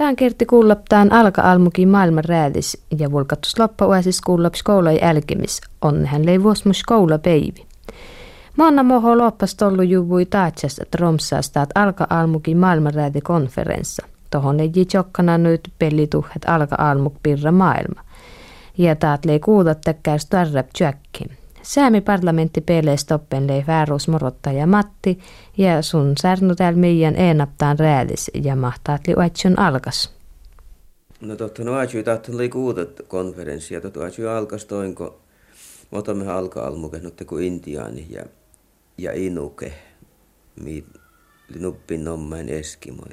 Tämän 0.00 0.16
kerti 0.16 0.46
kuullaptaan 0.46 1.12
alka-almukin 1.12 1.88
maailman 1.88 2.24
räädis 2.24 2.82
ja 2.98 3.12
vulkattus 3.12 3.58
loppa 3.58 3.86
uäsis 3.86 4.20
kuullap 4.20 4.54
skoula 4.54 4.92
jälkimis. 4.92 5.60
Onnehän 5.82 6.26
lei 6.26 6.42
vuosmus 6.42 6.78
skoula 6.78 7.18
peivi. 7.18 7.66
Maanna 8.56 8.82
moho 8.82 9.18
loppas 9.18 9.54
tollu 9.54 9.82
juvui 9.82 10.26
taatsas 10.26 10.80
tromsaasta, 10.90 11.62
että 11.62 11.80
alka-almukin 11.80 12.58
räädi 12.94 13.20
konferenssa. 13.20 14.06
Tohon 14.30 14.60
ei 14.60 14.72
jokkana 14.94 15.38
nyt 15.38 15.72
pellituhet 15.78 16.44
alka-almuk 16.46 17.14
pirra 17.22 17.52
maailma. 17.52 18.00
Ja 18.78 18.96
taat 18.96 19.24
lei 19.24 19.40
kuulla 19.40 19.74
täkkäys 19.74 20.26
tarrap 20.26 20.66
tjökki. 20.78 21.39
Säämi 21.62 22.00
parlamentti 22.00 22.60
pelee 22.60 22.96
stoppen 22.96 23.46
lei 23.46 23.64
väärus 23.66 24.08
morottaja 24.08 24.66
Matti 24.66 25.18
ja 25.58 25.82
sun 25.82 26.12
särnu 26.20 26.54
täällä 26.54 26.78
meidän 26.78 27.16
eenaptaan 27.16 27.78
räälis 27.78 28.30
ja 28.34 28.56
mahtaat 28.56 29.06
li 29.06 29.14
alkas. 29.56 30.14
No 31.20 31.36
totta, 31.36 31.64
no 31.64 31.74
ajui 31.74 32.02
tahtan 32.02 32.38
lei 32.38 32.48
kuudet 32.48 33.02
konferenssia, 33.08 33.80
totta 33.80 34.00
ajui 34.00 34.28
alkas 34.28 34.64
toinko, 34.64 35.20
otamme 35.92 36.28
alka 36.32 36.66
almuke, 36.66 36.98
no 36.98 37.10
kuin 37.26 37.44
intiaani 37.44 38.06
ja, 38.10 38.24
ja 38.98 39.12
inuke, 39.12 39.72
mi 40.60 40.84
nuppin 41.58 42.04
nommain 42.04 42.48
eskimoi. 42.48 43.10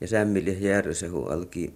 Ja 0.00 0.08
sämmili 0.08 0.56
järjesehu 0.60 1.24
alki 1.24 1.74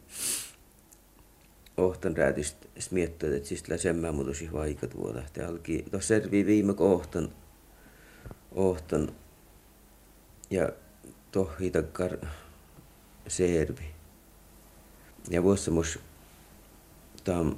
ohtan 1.80 2.16
räätistä 2.16 2.66
miettiä, 2.90 3.36
että 3.36 3.48
siis 3.48 3.64
semmää 3.76 4.12
muutosi 4.12 4.52
vaikat 4.52 4.96
vuoda. 4.96 5.22
Te 5.32 5.44
alki, 5.44 5.84
tuossa 5.90 6.08
servi 6.08 6.46
viime 6.46 6.74
kohtan, 6.74 7.28
ohtan 8.52 9.12
ja 10.50 10.68
tohi 11.32 11.70
takkar 11.70 12.16
servi. 13.28 13.84
Ja 15.30 15.42
vuossa 15.42 15.70
mus 15.70 15.98
tam 17.24 17.56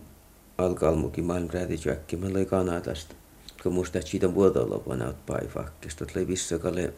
alkalmukin 0.59 1.25
maailman 1.25 1.55
räätitjäkki, 1.55 2.17
mä 2.17 2.33
löi 2.33 2.47
Kanadasta. 2.47 3.15
Kun 3.63 3.73
musta 3.73 4.03
siitä 4.03 4.27
on 4.27 4.35
vuodolopana 4.35 5.07
oot 5.07 5.27
paifakkista, 5.27 6.05
että 6.05 6.19
löi 6.19 6.27
vissakalle 6.27 6.93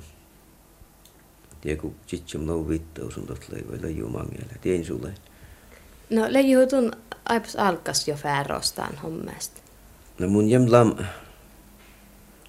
tiedä 1.65 1.81
kun 1.81 2.47
lau 2.47 2.69
vittaus 2.69 3.19
on 3.19 3.27
tot 3.27 3.49
löi 3.53 3.65
vielä 3.71 3.89
jumangelle, 3.89 4.55
tien 4.61 4.85
sulle. 4.85 5.15
No 6.15 6.27
leijutun 6.29 6.93
aipas 7.29 7.57
alkas 7.57 8.09
jo 8.09 8.15
färostaan 8.15 8.97
hommasta. 9.03 9.61
No 10.19 10.29
mun 10.29 10.51
jäm 10.51 10.67
lam 10.69 10.97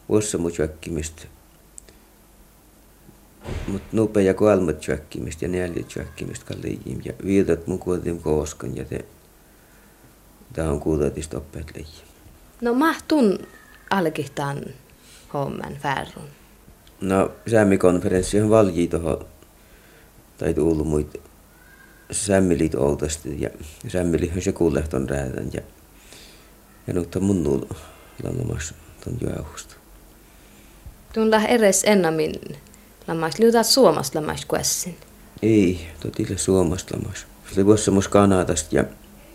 vuossa 0.10 0.38
mut 0.38 0.58
jäkkimistä. 0.58 1.22
Mut 3.68 3.82
nupe 3.92 4.22
ja 4.22 4.34
kolmat 4.34 4.88
jäkkimistä 4.88 5.46
ja 5.46 5.50
neljät 5.50 5.96
jäkkimistä 5.96 6.46
kalliin 6.46 7.02
ja 7.06 7.14
viitat 7.26 7.68
mun 7.68 7.80
kuotin 7.80 8.22
kooskan 8.22 8.78
ja 8.78 8.86
te 8.86 9.06
Tää 10.54 10.72
on 10.72 10.80
kuutatista 10.80 11.38
oppeet 11.38 11.72
leijim. 11.76 12.08
No 12.62 12.74
mahtun 12.74 13.40
alkihtaan 13.90 14.64
homman 15.34 15.74
färrun. 15.82 16.28
No 17.02 17.32
säämikonferenssi 17.48 18.42
on 18.42 18.50
valjii 18.50 18.88
tuohon 18.88 19.26
tai 20.38 20.54
tullut 20.54 20.88
muita 20.88 21.20
sämmilit 22.12 22.76
oltasti 22.76 23.42
ja 23.42 23.50
sämmili 23.88 24.32
se 24.40 24.52
kuulehton 24.52 25.10
räätän 25.10 25.50
ja 25.54 25.62
ja 26.88 26.94
nyt 26.94 27.16
on 27.16 27.24
mun 27.24 27.44
nuulu 27.44 27.70
langamassa 28.24 28.76
ton 29.04 29.18
jauhusta. 29.22 29.76
Tuolla 31.14 31.42
eres 31.42 31.84
ennamin 31.84 32.34
lamas 33.08 33.40
liutat 33.40 33.68
suomasta 33.68 34.22
lamas 34.22 34.46
kuessin. 34.46 34.98
Ei, 35.42 35.88
totille 36.00 36.38
suomasta 36.38 36.98
lamas. 36.98 37.20
Se 37.20 37.54
oli 37.56 37.66
vuossa 37.66 37.92
mus 37.92 38.08
Kanadasta 38.08 38.76
ja 38.76 38.84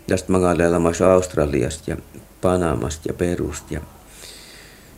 tästä 0.07 0.31
magalle 0.31 0.69
lamas 0.69 1.01
Australiasta 1.01 1.91
ja 1.91 1.97
Panamasta 2.41 3.01
ja 3.07 3.13
Perust 3.13 3.71
ja 3.71 3.81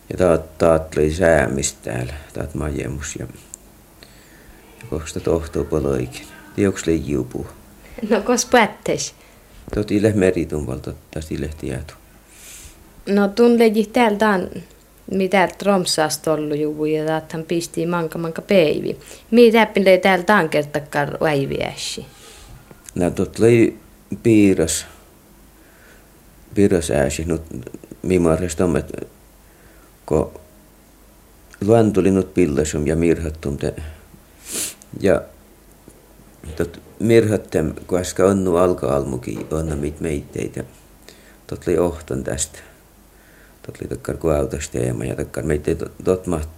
ja 0.10 0.18
taat, 0.18 0.58
taat 0.58 0.96
löi 0.96 1.12
säämistä 1.12 1.92
täällä, 1.92 2.14
taat 2.34 2.56
majemus 2.56 3.16
ja, 3.16 3.28
ja 4.82 4.88
koska 4.90 5.20
tohtuu 5.20 5.64
poloikin. 5.64 6.28
Tioks 6.56 6.88
löi 6.88 7.04
juupuu. 7.06 7.48
No 8.10 8.22
kos 8.22 8.46
päättäis? 8.46 9.16
Tot 9.76 9.92
ile 9.92 10.14
meritumvalta 10.14 10.94
tästä 11.12 11.36
ile 11.36 11.50
tietu. 11.60 11.94
No 13.10 13.28
tun 13.28 13.60
leji 13.60 13.86
täältä 13.86 14.30
on, 14.30 14.50
mitä 15.12 15.48
Tromsasta 15.58 16.34
ollut 16.34 16.58
juvu 16.58 16.86
ja 16.86 17.06
taathan 17.06 17.44
pisti 17.44 17.86
manka 17.86 18.20
manka 18.20 18.42
peivi. 18.42 19.00
Mitä 19.32 19.66
pille 19.66 19.98
täältä 19.98 20.36
on 20.36 20.50
kertakkaan 20.50 21.18
väiviäsi? 21.22 22.06
No 22.96 23.12
tot 23.12 23.40
lei 23.40 23.78
piiras, 24.24 24.86
piiras 26.54 26.92
ääsi, 26.92 27.26
nyt 27.26 27.42
mimarresta 28.02 28.66
on, 28.66 28.84
kun 30.06 30.32
luan 31.62 31.94
tuli 31.94 32.12
nyt 32.12 32.34
pillesum 32.34 32.88
ja 32.88 32.96
mirhattum 32.96 33.58
te. 33.58 33.74
Ja 35.00 35.22
tot 36.56 36.82
mirhattem, 37.04 37.74
koska 37.86 38.26
onnu 38.26 38.56
alka-almuki 38.56 39.48
onna 39.52 39.76
mit 39.76 40.02
meitteitä. 40.02 40.64
Tot 41.48 41.68
oli 41.68 41.78
ohton 41.78 42.24
tästä. 42.24 42.60
Tot 43.66 43.78
oli 43.82 43.90
takkar 43.90 44.18
kuautasta 44.18 44.72
teema 44.72 45.06
ja 45.06 45.16
takkar 45.16 45.44
meitä 45.44 45.72
tot 46.04 46.28
maht 46.28 46.50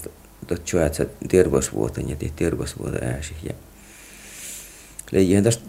tot 0.48 0.66
tjuätsä 0.66 1.06
terveysvuoten 1.28 2.10
ja 2.10 2.16
terveysvuoten 2.36 3.04
ääsi. 3.04 3.34
Ja 3.44 3.54
leijihän 5.12 5.44
tästä, 5.44 5.64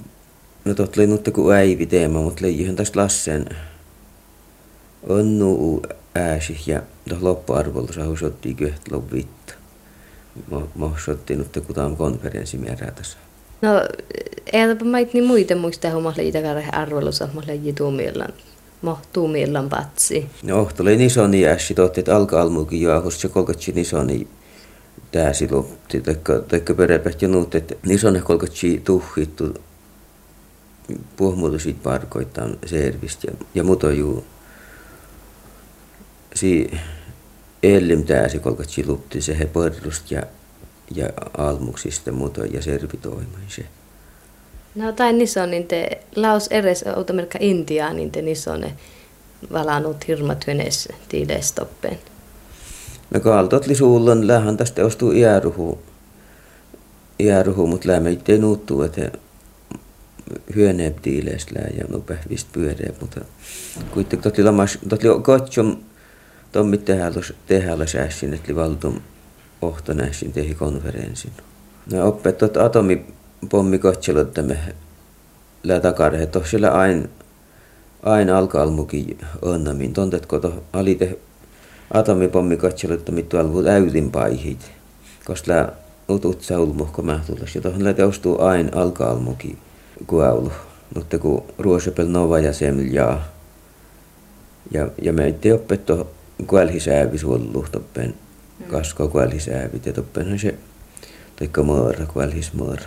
no 0.65 0.75
tot 0.75 0.97
oli 0.97 1.07
nyt 1.07 1.31
kun 1.35 1.55
äivi 1.55 1.87
teema, 1.87 2.23
mutta 2.23 2.43
leijihän 2.43 2.77
tästä 2.77 3.01
lassen 3.01 3.47
onnu 5.09 5.83
ääsi 6.15 6.61
ja 6.67 6.83
tuossa 7.09 7.27
loppuarvolla 7.27 7.93
saa 7.93 8.17
sotti 8.17 8.55
kyhtä 8.55 8.95
lopvitta. 8.95 9.55
Mä, 10.51 10.61
mä 10.75 10.91
sotti 11.05 11.37
nyt 11.37 11.59
kun 11.67 11.75
tämä 11.75 11.87
on 11.87 11.97
konferenssi 11.97 12.59
tässä. 12.97 13.19
No, 13.63 13.71
eipä 14.53 14.85
mait 14.85 15.15
niin 15.15 15.25
muita 15.25 15.57
muista 15.57 15.91
homma 15.91 16.15
liitä 16.17 16.43
karhe 16.43 16.71
arvelussa, 16.73 17.29
mä 17.35 17.41
leiji 17.47 17.73
tuumillan. 17.73 18.33
Mä 18.83 18.97
tuumillan 19.13 19.69
patsi. 19.69 20.27
No, 20.43 20.71
tuli 20.77 20.97
niin 20.97 21.07
iso 21.07 21.27
niin 21.27 21.49
totti, 21.77 22.01
että 22.01 22.17
alka 22.17 22.43
almuukin 22.43 22.81
juohus, 22.81 23.21
se 23.21 23.29
kolkatsi 23.29 23.73
niin 23.73 24.29
tää 25.13 25.33
silloin, 25.33 25.67
taikka, 26.05 26.39
taikka 26.39 26.75
peräpähti 26.75 27.29
nuut, 27.29 27.55
että 27.55 27.75
iso 27.89 28.09
kolkatsi 28.25 28.83
tuhittu 28.85 29.55
puhmuutu 31.17 31.59
siitä 31.59 31.81
parkoittaan 31.83 32.59
servistä 32.67 33.27
ja, 33.31 33.37
ja 33.55 33.65
muuta 33.65 33.93
juu. 33.93 34.25
Si 36.35 36.71
ellim 37.63 38.05
tääsi 38.05 38.39
kolkatsi 38.39 38.87
lupti 38.87 39.21
se 39.21 39.39
he 39.39 39.47
pörrust 39.47 40.11
ja 40.11 40.23
ja 40.95 41.09
almuksista 41.39 42.13
muuta 42.13 42.47
ja 42.47 42.63
servitoimaise. 42.63 43.67
No 44.75 44.93
tai 44.93 45.13
niso, 45.13 45.47
niin 45.47 45.67
te 45.67 45.99
laus 46.17 46.49
eres 46.51 46.85
outamerkka 46.97 47.39
Intiaa, 47.41 47.93
niin 47.93 48.11
te 48.11 48.23
niso 48.23 48.57
ne 48.57 48.73
valanut 49.53 50.09
hirmat 50.09 50.47
hynes 50.47 50.89
tiilestoppeen. 51.09 51.99
No 53.15 53.21
kaltot 53.21 53.67
li 53.67 53.75
suullon 53.75 54.27
lähän 54.27 54.57
tästä 54.57 54.85
ostuu 54.85 55.13
iäruhu. 55.13 55.79
Iäruhu, 57.21 57.67
mut 57.67 57.85
lämmä 57.85 58.09
ei 58.09 58.39
nuuttuu, 58.39 58.83
että 58.83 59.11
hyöneep 60.55 60.97
tiileistä 61.03 61.61
ja 61.79 61.85
no 61.89 61.99
pähvistä 61.99 62.51
pyöreä, 62.53 62.93
mutta 63.01 63.21
kuitenkin 63.91 64.23
totli 64.23 64.45
lamas, 64.45 64.79
totli 64.89 65.09
kotsom 65.23 65.77
tommit 66.53 66.85
tehällä 67.47 67.87
säässin, 67.87 68.35
että 68.35 68.49
li 68.49 68.57
valtum 68.57 69.01
ohtonäisin 69.63 70.33
tehi 70.33 70.55
konferenssin. 70.55 71.33
No 71.93 72.09
oppet 72.09 72.39
tuot 72.39 72.57
atomipommi 72.57 73.81
me 74.43 74.59
lää 75.63 75.81
takare, 75.81 76.23
että 76.23 76.41
siellä 76.45 76.71
aina 76.71 77.09
ain 78.03 78.31
alka-almukin 78.31 79.19
onnamin. 79.43 79.93
Tontetko 79.93 80.39
to 80.39 80.63
alite 80.73 81.19
atomipommi 81.95 82.57
katselutta 82.57 83.13
mittu 83.13 83.37
alvu 83.37 83.67
äytin 83.67 84.11
paihit. 84.11 84.71
Koska 85.25 85.53
lää 85.53 85.73
utut 86.11 86.43
saulmuhko 86.43 87.03
mähtullas. 87.03 87.55
Ja 87.55 87.61
tohon 87.61 87.85
lää 87.85 87.93
teostuu 87.93 88.43
ain 88.43 88.75
alka-almukin 88.75 89.59
kuaulu. 90.07 90.53
Mutta 90.95 91.19
kun 91.19 91.45
ruosepel 91.59 92.07
nova 92.07 92.39
ja 92.39 92.53
semljaa. 92.53 93.25
Ja, 94.71 94.89
ja 95.03 95.13
me 95.13 95.35
ei 95.43 95.53
oppet 95.53 95.87
to 95.87 96.11
kuelhisäävi 96.47 97.19
suolluhtoppen 98.57 98.81
kasko 98.81 99.09
kuälhisäävit 99.09 99.87
ja 99.87 99.93
toppenhan 99.93 100.39
se 100.39 100.55
taikka 101.37 101.63
maara 101.63 102.07
kuälhismaara. 102.07 102.87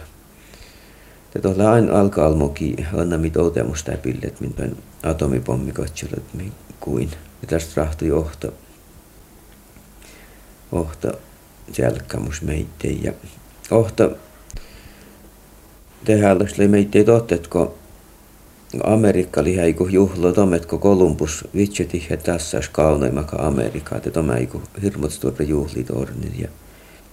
Ja 1.36 1.42
tuolla 1.42 1.72
aina 1.72 2.00
alkaa 2.00 2.26
almoki 2.26 2.76
anna 2.94 3.18
mit 3.18 3.38
otemusta 3.38 3.92
pillet 3.98 4.42
min 4.42 4.54
päin 4.54 4.78
atomipommi 5.04 5.72
katselut 5.72 6.24
kuin. 6.80 7.12
Ja 7.42 7.48
tästä 7.48 7.82
rahtui 7.82 8.12
ohto, 8.12 8.54
ohto 10.72 11.12
selkkamus 11.72 12.42
meitteen 12.42 13.04
ja 13.04 13.14
ohto 13.72 14.18
tehdä 16.06 16.36
meitä 16.68 16.98
ei 16.98 17.06
totetko 17.06 17.79
Amerikka 18.84 19.42
oli 19.42 19.56
häiku 19.56 19.88
juhlo 19.88 20.32
tometko 20.32 20.78
Kolumbus 20.78 21.48
vitseti 21.56 22.08
he 22.10 22.18
tässä 22.18 22.62
kaunoimaka 22.72 23.38
Amerikkaa, 23.48 23.98
että 23.98 24.12
tämä 24.12 24.36
eiku 24.36 24.62
hirmut 24.82 25.20
tuoda 25.22 25.44
juhlitornit 25.44 26.40
ja 26.40 26.48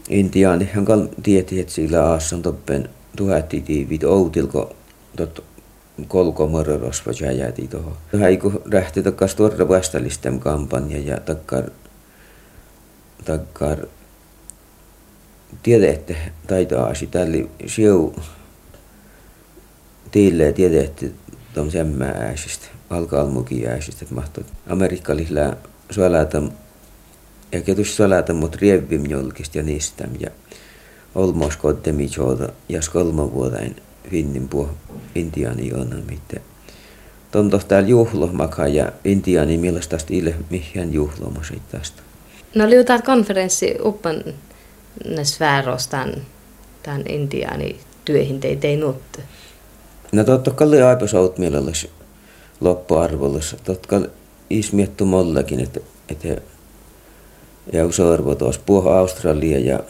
Intiaanihan 0.08 0.84
kal 0.84 1.06
tieti, 1.22 1.60
että 1.60 1.72
sillä 1.72 2.04
aassan 2.04 2.42
toppen 2.42 2.88
tuhatti 3.16 3.60
tiivit 3.60 4.04
outilko 4.04 4.76
tot 5.16 5.44
kolko 6.08 6.46
mororosva 6.46 7.12
jäjäti 7.20 7.68
toho. 7.68 7.96
Häiku 8.20 8.52
rähti 8.70 9.02
takkas 9.02 9.34
tuoda 9.34 9.68
vastalistem 9.68 10.38
kampanja 10.38 10.98
ja 10.98 11.20
takkar 11.20 11.64
takkar 13.24 13.78
tiedette 15.62 16.16
taitaa 16.46 16.94
sitä 16.94 17.18
siu 17.66 18.14
tiille 20.10 20.54
tom 21.00 21.10
semmä 21.70 22.04
ääsistä, 22.04 22.66
alka-almukin 22.90 23.68
ääsistä, 23.68 24.04
että 24.04 24.14
mahtoi 24.14 24.44
amerikkalisilla 24.68 25.56
suolata 25.90 26.42
ja 27.52 27.60
ketus 27.60 27.96
suolata 27.96 28.34
mut 28.34 28.56
julkista 29.10 29.58
ja 29.58 29.64
niistä 29.64 30.08
ja 30.20 30.30
olmos 31.14 31.56
kottemi 31.56 32.08
joota 32.16 32.48
ja 32.68 32.82
skolma 32.82 33.32
vuotain 33.32 33.76
finnin 34.10 34.48
puh 34.48 34.68
intiani 35.14 35.72
on 35.74 36.02
mitä. 36.10 36.40
Tonto 37.30 37.58
täällä 37.58 37.88
juhlohmaka 37.88 38.66
ja 38.66 38.92
intiani 39.04 39.58
millaista 39.58 39.96
ille 40.10 40.34
mihin 40.50 40.92
juhlomo 40.92 41.40
tästä. 41.70 42.02
No 42.54 42.70
liutat 42.70 43.04
konferenssi 43.04 43.74
uppan 43.84 44.24
sfärostan 45.22 46.14
tämän 46.82 47.02
intiani 47.08 47.80
työhin 48.04 48.40
teitä 48.40 48.68
nutte. 48.80 49.22
No 50.12 50.24
totta 50.24 50.50
kai 50.50 50.82
aipa 50.82 51.06
saut 51.06 51.38
mielelläsi 51.38 51.90
loppuarvollessa. 52.60 53.56
Totta 53.64 53.88
kai 53.88 54.10
ismiettu 54.50 55.04
mollakin, 55.04 55.60
että, 55.60 55.80
että 56.08 56.28
ja 57.72 57.84
arvo 58.12 58.34
tuossa 58.34 58.60
puhu 58.66 58.88
Australia 58.88 59.58
ja, 59.58 59.80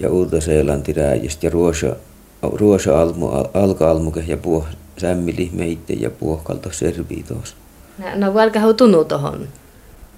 ja 0.00 0.10
Uutta-Seelanti 0.10 0.92
rääjistä 0.92 1.46
ja 1.46 1.50
Ruosa, 1.50 1.96
Ruosa 2.42 3.02
almu, 3.02 3.28
alka-almuke 3.54 4.24
ja 4.26 4.36
puhu 4.36 4.64
sämmili 4.98 5.50
meitä 5.52 5.92
ja 5.92 6.10
puhu 6.10 6.36
kalta 6.36 6.68
servii 6.72 7.24
tuossa. 7.28 7.56
No, 7.98 8.32
no 8.32 8.60
hau 8.60 8.74
tunnu 8.74 9.04
tohon? 9.04 9.48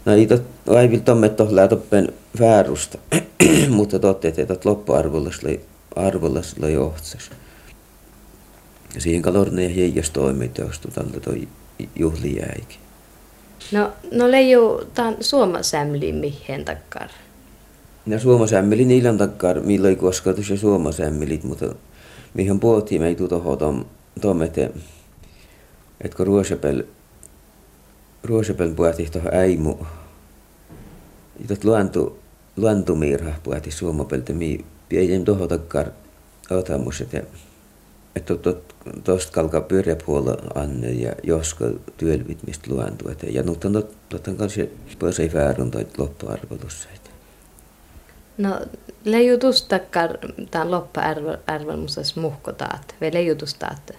No 0.04 0.12
ei 0.12 0.26
tot, 0.26 0.42
aivil 0.68 1.00
tomme 1.00 1.28
toh 1.28 1.50
lätoppen 1.50 2.12
väärusta, 2.40 2.98
mutta 3.68 3.98
totte, 3.98 4.28
että 4.28 4.56
loppuarvollessa 4.64 5.48
arvollessa 5.96 6.68
johtsas. 6.68 7.30
Ja 8.94 9.00
siihen 9.00 9.22
kalorne 9.22 9.62
ja 9.62 9.68
heijas 9.68 10.10
toimintoista 10.10 10.88
tältä 10.90 11.20
toi 11.20 11.48
juhli 11.96 12.36
jäikin. 12.36 12.78
No, 13.72 13.92
no 14.12 14.30
leiju 14.30 14.80
tämän 14.94 15.16
suomasämli 15.20 16.12
mihin 16.12 16.64
takkar? 16.64 17.08
No 18.06 18.18
suomasämmeli 18.18 18.84
niillä 18.84 19.12
takkar, 19.12 19.60
milloin 19.60 19.96
kosketus 19.96 20.50
ja 20.50 20.56
suomasämmelit, 20.56 21.44
mutta 21.44 21.74
mihin 22.34 22.60
puhuttiin 22.60 23.02
me 23.02 23.08
ei 23.08 23.16
tom, 23.58 23.84
tom 24.20 24.42
että 24.42 24.70
et 26.00 26.14
kun 26.14 26.26
ruosapel, 26.26 26.82
ruosapel 28.24 28.74
puhuttiin 28.74 29.10
tohon 29.12 29.34
äimu, 29.34 29.74
Itot 31.44 31.64
luontu, 31.64 32.18
luontumiirha 32.56 33.32
puhuttiin 33.42 33.72
suomapeltä, 33.72 34.32
mi 34.32 34.64
ei 34.90 35.20
tohon 35.24 35.48
takkar 35.48 35.90
otamus, 36.50 37.00
että 37.00 37.22
että 38.18 38.34
tuosta 39.04 39.32
kalkaa 39.32 39.60
pyöräpuolella 39.60 40.50
anne 40.54 40.90
ja 40.90 41.12
josko 41.22 41.64
työlvit 41.96 42.38
mistä 42.46 42.70
luontu. 42.70 43.04
Ja 43.30 43.42
nyt 43.42 43.64
on 43.64 43.84
totta 44.08 44.34
kanssa 44.34 44.60
pois 44.98 45.20
ei 45.20 45.32
väärun 45.32 45.70
toi 45.70 45.86
loppuarvotus. 45.98 46.88
No 48.38 48.60
leijutustakkar 49.04 50.18
tämän 50.50 50.70
loppuarvomus 50.70 52.16
muhkotaat, 52.16 52.94
vai 53.00 53.12
leijutustaat? 53.12 53.90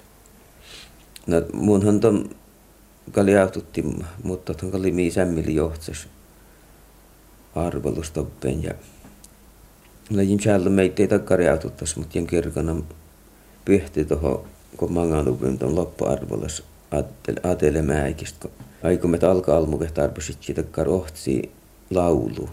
No 1.28 1.42
munhan 1.54 2.00
ton 2.00 2.30
kali 3.12 3.38
autotti, 3.38 3.84
mutta 4.24 4.54
ton 4.54 4.72
kali 4.72 4.92
mii 4.92 5.12
sämmili 5.12 5.56
johtsas 5.56 6.08
arvelustoppen 7.56 8.64
ja 8.64 8.74
Lajin 10.16 10.40
chäällä 10.40 10.70
meitä 10.70 11.04
ei 11.04 11.08
takkari 11.08 11.50
autottas, 11.50 11.96
mutta 11.96 12.18
jen 12.18 12.28
kirkana 12.28 12.76
pyhti 13.70 14.06
tuohon, 14.06 14.46
kun 14.78 14.94
manganupin 14.94 15.60
tuon 15.60 15.76
loppuarvolas 15.76 16.64
atelemäikistä, 17.44 18.48
kun 18.48 18.52
aikumme 18.84 19.20
alkaa 19.30 19.58
almuke 19.58 19.88
tarpeesit 19.94 20.38
siitä 20.42 20.64
karohtsi 20.64 21.52
laulu. 21.90 22.50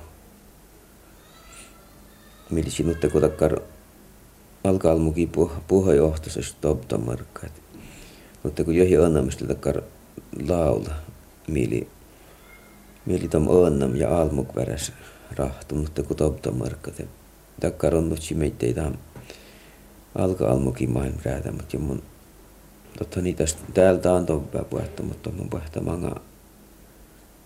Millä 2.51 2.71
sinutte 2.71 3.09
kun 3.09 3.21
takkar 3.21 3.61
alkaa 4.65 4.93
almuki 4.93 5.31
puheenjohtaisessa 5.69 6.57
toptamarkka. 6.61 7.47
Mutta 8.43 8.65
kun 8.65 8.75
johi 8.75 8.99
onnamista 8.99 9.47
takkar 9.47 9.83
laula, 10.49 10.95
mili, 11.49 11.89
mili 13.07 13.29
tom 13.29 13.49
onnam 13.49 13.97
ja 13.97 14.21
almuk 14.21 14.57
väräs 14.57 14.93
rahtu, 15.37 15.75
mutta 15.75 16.03
kun 16.03 16.17
toptamarkka. 16.17 16.91
Takkar 17.61 17.95
on 17.95 18.09
nyt 18.09 18.21
meitä 18.35 18.67
ei 18.67 18.75
alka 20.19 20.49
almukin 20.49 20.91
maailman 20.91 21.21
räätä, 21.25 21.53
mutta 21.53 21.79
mun 21.79 22.03
totta 22.99 23.21
niitä 23.21 23.45
täältä 23.75 24.13
on 24.13 24.27
toppaa 24.27 24.65
puhuttu, 24.65 25.03
mutta 25.03 25.31
mun 25.31 25.51
puhuttu 25.51 25.81
manga 25.81 26.21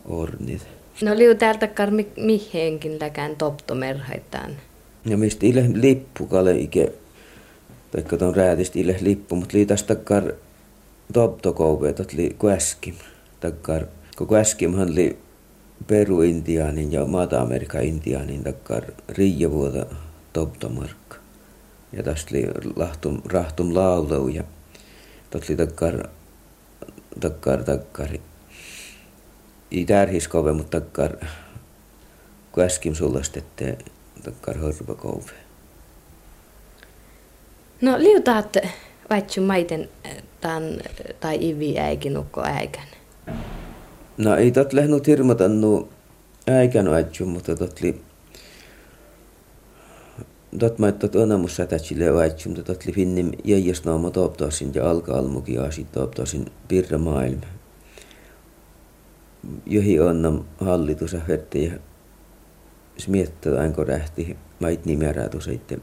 ornit. 0.05 0.67
No 1.03 1.19
liu 1.19 1.35
täältä 1.35 1.67
kar 1.67 1.91
mi, 1.91 2.09
mihinkin 2.17 3.01
läkään 3.01 3.37
toptomerhaitaan. 3.37 4.51
Ja 5.07 5.17
mistä 5.17 5.47
ille 5.47 5.65
lippu 5.75 6.27
kale 6.27 6.59
ike, 6.59 6.93
taikka 7.91 8.17
ton 8.17 8.37
räätistä 8.37 8.79
ille 8.79 8.97
lippu, 9.01 9.37
mutta 9.37 9.57
lii 9.57 9.67
tästä 9.67 9.95
kar 9.95 10.33
toptokouve, 11.13 11.93
tot 11.93 12.13
li 12.13 12.37
kuäskim. 12.39 12.95
Takkar, 13.41 13.87
kun 14.19 14.27
kuäskimhan 14.27 14.95
li 14.95 15.19
Peru-Intiaanin 15.87 16.93
ja 16.93 17.05
Maata-Amerikka-Intiaanin 17.05 18.45
takkar 18.45 18.85
riijavuota 19.09 19.87
toptomark 20.33 21.00
ja 21.93 22.03
tästä 22.03 22.31
oli 22.35 22.73
lahtum, 22.77 23.23
rahtum 23.33 23.75
laulu 23.75 24.29
ja 24.29 24.45
tästä 25.31 25.53
oli 25.53 25.57
takkar, 25.57 26.09
takkar, 27.21 27.65
takkari. 27.65 28.21
I 29.71 29.85
tärhis 29.85 30.29
kove, 30.29 30.53
mutta 30.53 30.81
takkar, 30.81 31.17
kun 32.53 32.65
äsken 32.65 32.95
sullastette, 32.95 33.79
takkar 34.25 34.59
horva 34.59 34.95
kove. 34.95 35.33
No 37.81 37.99
liutaat 37.99 38.57
vaitsu 39.11 39.41
maiten 39.41 39.89
tämän 40.41 40.79
tai 41.21 41.49
ivi 41.49 41.79
äikin 41.79 42.19
ukko 42.19 42.43
äikän? 42.45 42.89
No 44.17 44.37
ei 44.37 44.51
tot 44.51 44.73
lehnut 44.73 45.07
hirmatannu 45.07 45.89
äikän 46.49 46.91
vaitsu, 46.91 47.27
mutta 47.27 47.57
tot 47.57 47.81
li 47.81 48.03
Dot 50.61 50.79
mä 50.79 50.93
tot 50.93 51.17
onamus 51.17 51.57
sätätsille 51.57 52.15
vaitsum, 52.15 52.55
tot 52.55 52.87
li 52.87 52.93
finnim 52.93 53.31
jäijäs 53.45 53.85
naama 53.85 54.11
tooptaasin 54.11 54.75
ja 54.75 54.91
alka 54.91 55.15
almuki 55.15 55.59
aasi 55.59 55.87
tooptaasin 55.93 56.47
pirra 56.69 56.99
maailma. 56.99 57.47
Johi 59.67 60.01
onnam 60.01 60.45
hallitus 60.61 61.13
ja 61.13 61.21
ja 61.55 61.71
smiettää 62.99 63.61
ainko 63.61 63.85
rähti 63.85 64.37
mait 64.61 64.85
nimerätu 64.85 65.41
sitten. 65.41 65.83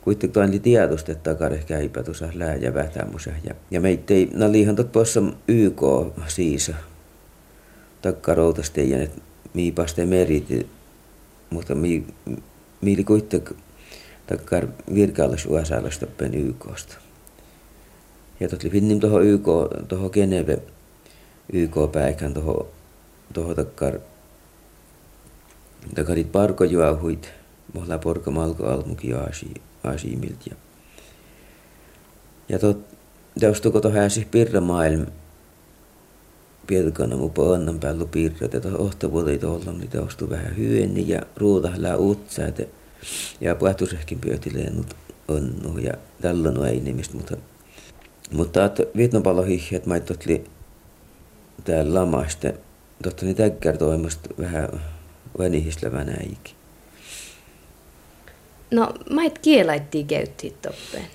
Kuitenkin 0.00 0.32
tuon 0.32 0.50
li 0.50 0.58
tiedosta, 0.58 1.12
että 1.12 1.30
takare 1.30 1.58
käypä 1.66 2.02
tuossa 2.02 2.28
lää 2.34 2.54
ja 2.54 2.74
vätämusa. 2.74 3.30
Ja, 3.44 3.54
ja 3.70 3.80
meitä 3.80 4.14
ei, 4.14 4.30
no 4.34 4.52
liihan 4.52 4.76
tot 4.76 4.92
poissa 4.92 5.22
YK 5.48 5.82
siis. 6.26 6.70
Takkaroutas 8.02 8.70
teidän, 8.70 9.00
että 9.00 9.20
miipaste 9.54 10.06
merit, 10.06 10.66
mutta 11.50 11.74
mi, 11.74 12.06
miili 12.80 13.04
kuitenkin 13.04 13.56
takkar 14.28 14.68
virkallis 14.94 15.46
USAlasta 15.46 16.06
pen 16.06 16.34
YKsta. 16.34 16.96
Ja 18.40 18.48
tuli 18.48 18.70
finnim 18.70 19.00
toho 19.00 19.20
YK, 19.20 19.46
toho 19.88 20.10
Geneve 20.10 20.58
YK 21.52 21.74
päikän 21.92 22.34
toho, 22.34 22.68
toho 23.32 23.54
takkar 23.54 23.98
takkarit 25.94 26.32
parko 26.32 26.64
juohuit, 26.64 27.30
mohla 27.74 27.98
porka 27.98 28.30
malko 28.30 28.66
almuki 28.66 29.14
aasi, 29.14 29.54
aasiimilt 29.84 30.46
ja 32.48 32.58
tot, 32.58 32.80
teustuko 33.40 33.80
toho 33.80 33.98
äsi 33.98 34.28
pirra 34.30 34.60
maailm, 34.60 35.06
piedkana 36.66 37.16
mu 37.16 37.32
annan 37.54 37.80
päällä 37.80 38.06
pirra, 38.10 38.44
että 38.44 38.68
ohtavuodet 38.78 39.44
olla, 39.44 39.72
niin 39.72 39.90
teustu 39.90 40.30
vähän 40.30 40.56
hyönni 40.56 41.08
ja 41.08 41.22
ruuta 41.36 41.70
lää 41.76 41.96
utsa, 41.96 42.46
että 42.46 42.64
ja 43.40 43.54
puhtusehkin 43.54 44.20
pyötileen, 44.20 44.76
mutta 44.76 44.96
onnu 45.28 45.78
ja 45.78 45.92
tällöin 46.20 46.64
ei 46.64 46.80
nimistä, 46.80 47.16
mutta 47.16 47.36
mutta 48.30 48.64
että 48.64 48.82
Vietnapallo 48.96 49.42
hihi, 49.42 49.76
että 49.76 49.88
mä 49.88 50.00
totli 50.00 50.44
täällä 51.64 52.00
lamaste, 52.00 52.54
totta 53.02 53.24
niin 53.24 53.36
täkkär 53.36 53.76
toimasta 53.76 54.28
vähän 54.38 54.68
vanihislevänä 55.38 56.12
eikin. 56.12 56.54
No, 58.70 58.94
mait 59.10 59.38
kielaittiin 59.38 60.06
käyttiin 60.06 60.54
toppeen. 60.62 61.06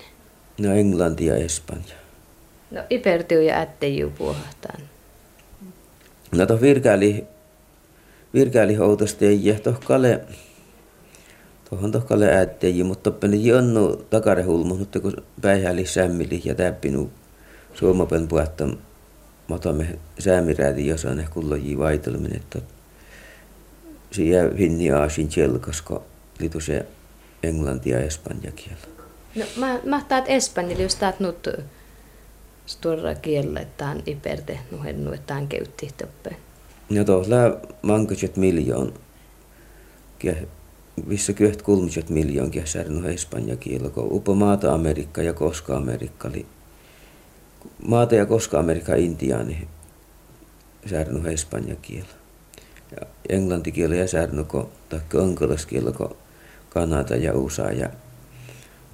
No, 0.58 0.72
Englanti 0.72 1.26
ja 1.26 1.36
Espanja. 1.36 1.94
No, 2.70 2.82
ipertiu 2.90 3.40
ja 3.40 3.60
ättejuu 3.60 4.10
puhahtaan. 4.10 4.80
No, 6.32 6.46
to 6.46 6.60
virkääli, 6.60 7.24
virkääli 8.34 8.74
houtasti 8.74 9.26
ei 9.26 9.60
tohkale, 9.62 10.20
tohon 11.70 11.92
tohkale 11.92 12.36
ättejuu, 12.36 12.88
mutta 12.88 13.10
toppeni 13.10 13.46
jonnu 13.46 13.96
takarehulmu, 13.96 14.76
mutta 14.76 15.00
kun 15.00 15.16
päihäli 15.40 15.86
sämmili 15.86 16.42
ja 16.44 16.54
täppinu 16.54 17.10
suomapen 17.74 18.28
puhetta, 18.28 18.68
säämiräädi, 20.18 20.86
jos 20.86 21.04
on 21.04 21.18
ehkä 21.18 21.32
kulloji 21.32 21.78
vaitelminen, 21.78 22.36
että 22.36 22.58
siihen 24.10 24.56
hinni 24.56 24.90
aasin 24.90 25.28
koska 25.64 26.02
liitu 26.38 26.60
se 26.60 26.86
englanti 27.42 27.90
ja 27.90 28.00
espanja 28.00 28.52
kielä. 28.52 28.78
No, 29.34 29.44
mä, 29.56 29.80
mä 29.84 30.02
taat 30.08 30.24
espanjalla, 30.28 30.82
jos 30.82 30.94
taat 30.94 31.20
nyt 31.20 31.48
stora 32.66 33.14
kielä, 33.14 33.60
että 33.60 33.86
on 33.86 34.02
iperte 34.06 34.58
nuhennu, 34.70 35.12
että 35.12 35.34
on 35.34 35.48
käytti 35.48 35.90
toppe. 35.98 36.36
No 36.90 37.04
tuolla 37.04 37.36
mankaset 37.82 38.36
miljoon, 38.36 38.94
missä 41.06 41.32
kyöht 41.32 41.62
kulmiset 41.62 42.10
miljoon 42.10 42.50
kiesärnu 42.50 43.08
espanja 43.08 43.56
kielä, 43.56 43.90
kun 43.90 44.12
upo 44.12 44.34
maata 44.34 44.74
Amerikka 44.74 45.22
ja 45.22 45.32
koska 45.32 45.76
Amerikka 45.76 46.28
oli 46.28 46.46
maata 47.86 48.14
ja 48.14 48.26
koska 48.26 48.58
Amerikka 48.58 48.94
Intiaani 48.94 49.68
särnu 50.90 51.28
espanja 51.28 51.76
kielä. 51.76 52.08
Ja 52.90 53.06
englanti 53.28 53.72
kielä 53.72 53.94
ja 53.94 54.06
kun 54.48 54.68
taikka 54.88 55.18
kielä, 55.68 55.92
kun 55.92 56.16
Kanada 56.70 57.16
ja 57.16 57.34
USA 57.34 57.72
ja, 57.72 57.90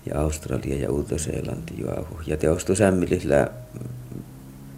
ja 0.07 0.21
Australia 0.21 0.77
ja 0.77 0.91
Uusi-Seelanti 0.91 1.75
juohu. 1.79 2.21
Ja 2.27 2.37
teostu 2.37 2.75
sämmilillä 2.77 3.51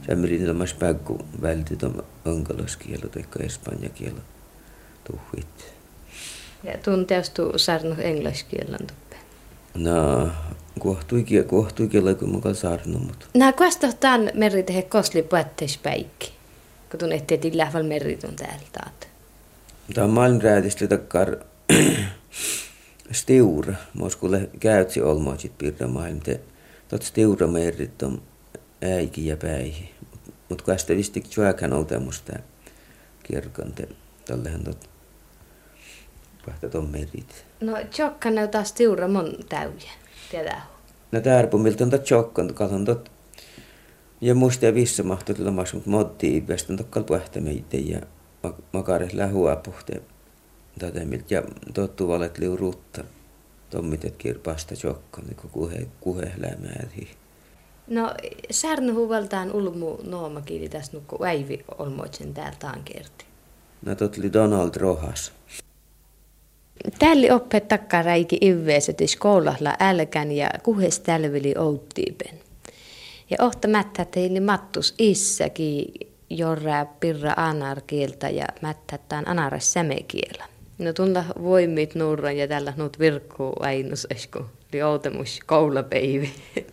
sämmilin 0.06 0.42
ilmas 0.42 0.74
päggu 0.74 1.18
välti 1.42 1.76
tuon 1.76 2.04
önkoloskielo 2.26 3.08
tai 3.08 3.24
espanja 3.46 3.88
kielo 3.88 4.20
tuhuit. 5.04 5.81
Ja 6.64 6.78
teostu 7.06 7.58
sarnu 7.58 7.94
englanniskielan 7.98 8.86
tuppe. 8.86 9.16
No, 9.74 10.28
kohtuikin, 10.78 11.44
kohtuikin 11.44 12.16
kun 12.18 12.30
mukaan 12.30 12.54
sarnu, 12.54 12.98
mutta... 12.98 13.26
Kuesta 13.56 13.92
tämän 13.92 14.30
meri 14.34 14.62
tehe 14.62 14.82
kosli 14.82 15.22
päikki, 15.82 16.32
kun 16.90 16.98
tuon 17.00 17.12
ettei 17.12 17.38
tillä 17.38 17.72
meri 17.86 18.16
tuon 18.16 18.36
täältä. 18.36 18.90
Tämä 19.94 20.04
on 20.04 20.10
maailmanräätistä 20.10 20.86
takkar 20.86 21.36
Stiura, 23.12 23.74
moskulle 23.94 24.50
käytsi 24.60 25.02
olmoisit 25.02 25.58
pirra 25.58 25.88
maailmte. 25.88 26.40
Tot 26.88 27.02
stiura 27.02 27.46
merrit 27.46 28.02
on 28.02 28.22
äiki 28.82 29.26
ja 29.26 29.36
päihi. 29.36 29.90
Mut 30.48 30.62
kun 30.62 30.74
ästä 30.74 30.96
visti 30.96 31.20
tjuäkän 31.20 31.72
oltemusta 31.72 32.32
kirkonte. 33.22 33.88
Tällehän 34.24 34.64
tot 34.64 34.91
pahta 36.46 36.68
ton 36.68 36.90
merit. 36.90 37.44
No 37.60 37.72
tjokka 37.90 38.30
näyttää 38.30 38.64
stiura 38.64 39.08
mon 39.08 39.34
täyjä. 39.48 39.90
Tiedää. 40.30 40.66
No 41.12 41.20
tärpumilta 41.20 41.84
on 41.84 41.90
tot 41.90 42.04
tjokkan, 42.04 42.54
kalon 42.54 42.84
tot 42.84 43.10
ja 44.20 44.34
muista 44.34 44.66
ja 44.66 44.74
vissä 44.74 45.02
mahtuu 45.02 45.34
tulla 45.34 45.50
mas, 45.50 45.74
mutta 45.74 45.90
motti 45.90 46.36
ipästä 46.36 46.72
on 46.72 46.76
tokkal 46.76 47.02
puhta 47.02 47.40
meitä 47.40 47.76
ja 47.76 48.00
makares 48.72 49.14
lähua 49.14 49.56
puhteen 49.56 50.02
tätä 50.78 51.00
ja 51.30 51.42
tottu 51.74 52.08
valet 52.08 52.38
liu 52.38 52.56
ruutta. 52.56 53.04
Tommitet 53.70 54.16
kirpasta 54.16 54.74
jokka, 54.84 55.22
niin 55.22 55.36
kuhe, 55.52 55.86
kuhe 56.00 56.32
lämääri. 56.36 57.10
No, 57.86 58.14
särnu 58.50 58.94
huvaltaan 58.94 59.52
ulmu 59.52 59.98
noomakiili 60.02 60.68
tässä 60.68 60.92
nukku 60.92 61.24
äivi 61.24 61.64
olmoitsen 61.78 62.34
täältä 62.34 62.74
kerti. 62.84 63.24
No, 63.86 63.94
totli 63.94 64.32
Donald 64.32 64.70
Rohas. 64.76 65.32
Oppet 67.34 67.68
takkaräiki 67.68 68.38
ivveesetis 68.40 69.16
koulahla 69.16 69.76
älkän 69.80 70.32
ja 70.32 70.50
kuhes 70.62 71.00
tälvili 71.00 71.54
outtiipen. 71.58 72.40
Ja 73.30 73.36
ohta 73.40 73.68
mättä 73.68 74.04
teili 74.04 74.40
mattus 74.40 74.94
issäkin 74.98 75.84
jorra 76.30 76.84
pirra 77.00 77.32
anarkieltä 77.36 78.30
ja 78.30 78.46
mättättään 78.62 79.28
anaras 79.28 79.72
sämekielä. 79.72 80.44
No 80.78 80.92
tulla 80.92 81.24
voimit 81.42 81.94
nurran 81.94 82.36
ja 82.36 82.48
tällä 82.48 82.72
nuut 82.76 82.98
virkkuu 82.98 83.52
ainus 83.60 84.06
esku. 84.10 84.44
Li 84.72 84.82
outemus 84.82 85.40
koulapäivi. 85.46 86.30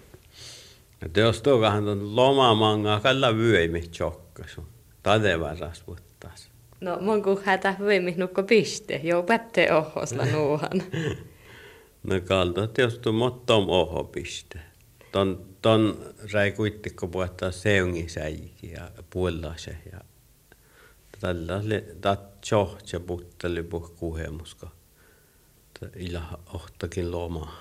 Ja 1.02 1.10
teos 1.10 1.44
vähän 1.62 1.84
tuon 1.84 2.16
lomamanga 2.16 3.00
kalla 3.00 3.38
vyöimi 3.38 3.82
tjokkasu. 3.82 4.66
Tade 5.04 5.40
varas 5.40 5.84
puhtaas. 5.86 6.50
No 6.82 6.98
mun 7.02 7.24
kun 7.24 7.42
hätä 7.46 7.76
vyöimi 7.80 8.14
nukko 8.18 8.44
piste. 8.44 9.02
Joo 9.04 9.24
pätte 9.24 9.74
ohosla 9.74 10.26
nuuhan. 10.26 10.84
no 12.04 12.22
kalta 12.26 12.68
tuo 13.02 13.14
mottom 13.14 13.70
oho 13.70 14.04
piste. 14.04 14.60
Ton, 15.12 15.46
ton 15.62 15.98
räi 16.34 16.52
kuittikko 16.52 17.08
puhuttaa 17.08 17.52
seungi 17.52 18.10
säiki 18.10 18.72
ja 18.72 18.92
puolase 19.10 19.78
ja 19.92 20.00
tällä 21.20 21.58
oli 21.58 21.86
tjohtja 22.42 23.00
putteli 23.00 23.64
puh 23.64 23.96
kuhemuska. 23.96 24.70
Ila 25.96 26.40
ohtakin 26.54 27.12
loma. 27.12 27.54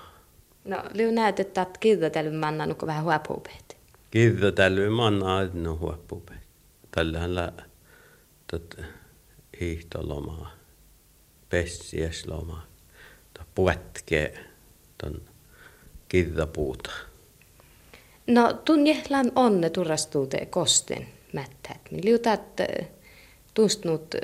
No, 0.65 0.83
liu 0.93 1.11
näet, 1.11 1.39
että 1.39 1.65
kirjoitellut 1.79 2.39
manna 2.39 2.65
nuko 2.65 2.87
vähän 2.87 3.03
huopuupeet. 3.03 3.77
Kirjoitellut 4.11 4.93
manna 4.93 5.45
no 5.53 5.75
huopuupeet. 5.75 6.41
Tällähän 6.91 7.35
lä 7.35 7.51
tot 8.51 8.77
hiihtolomaa, 9.59 10.51
pessieslomaa, 11.49 12.65
to 13.33 13.41
puetkee 13.55 14.39
ton 14.97 15.21
kirjapuuta. 16.07 16.91
No, 18.27 18.53
tunjehlan 18.53 19.31
onne 19.35 19.69
turrastuute 19.69 20.45
kosten 20.45 21.07
mättät. 21.33 21.81
Liutat 21.91 22.41
tustnut 23.53 24.15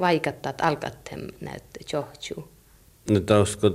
vaikattaa 0.00 0.52
alkatem 0.62 1.20
näytte 1.40 1.80
johtuu? 1.92 2.48
No 3.10 3.20
tausko 3.20 3.70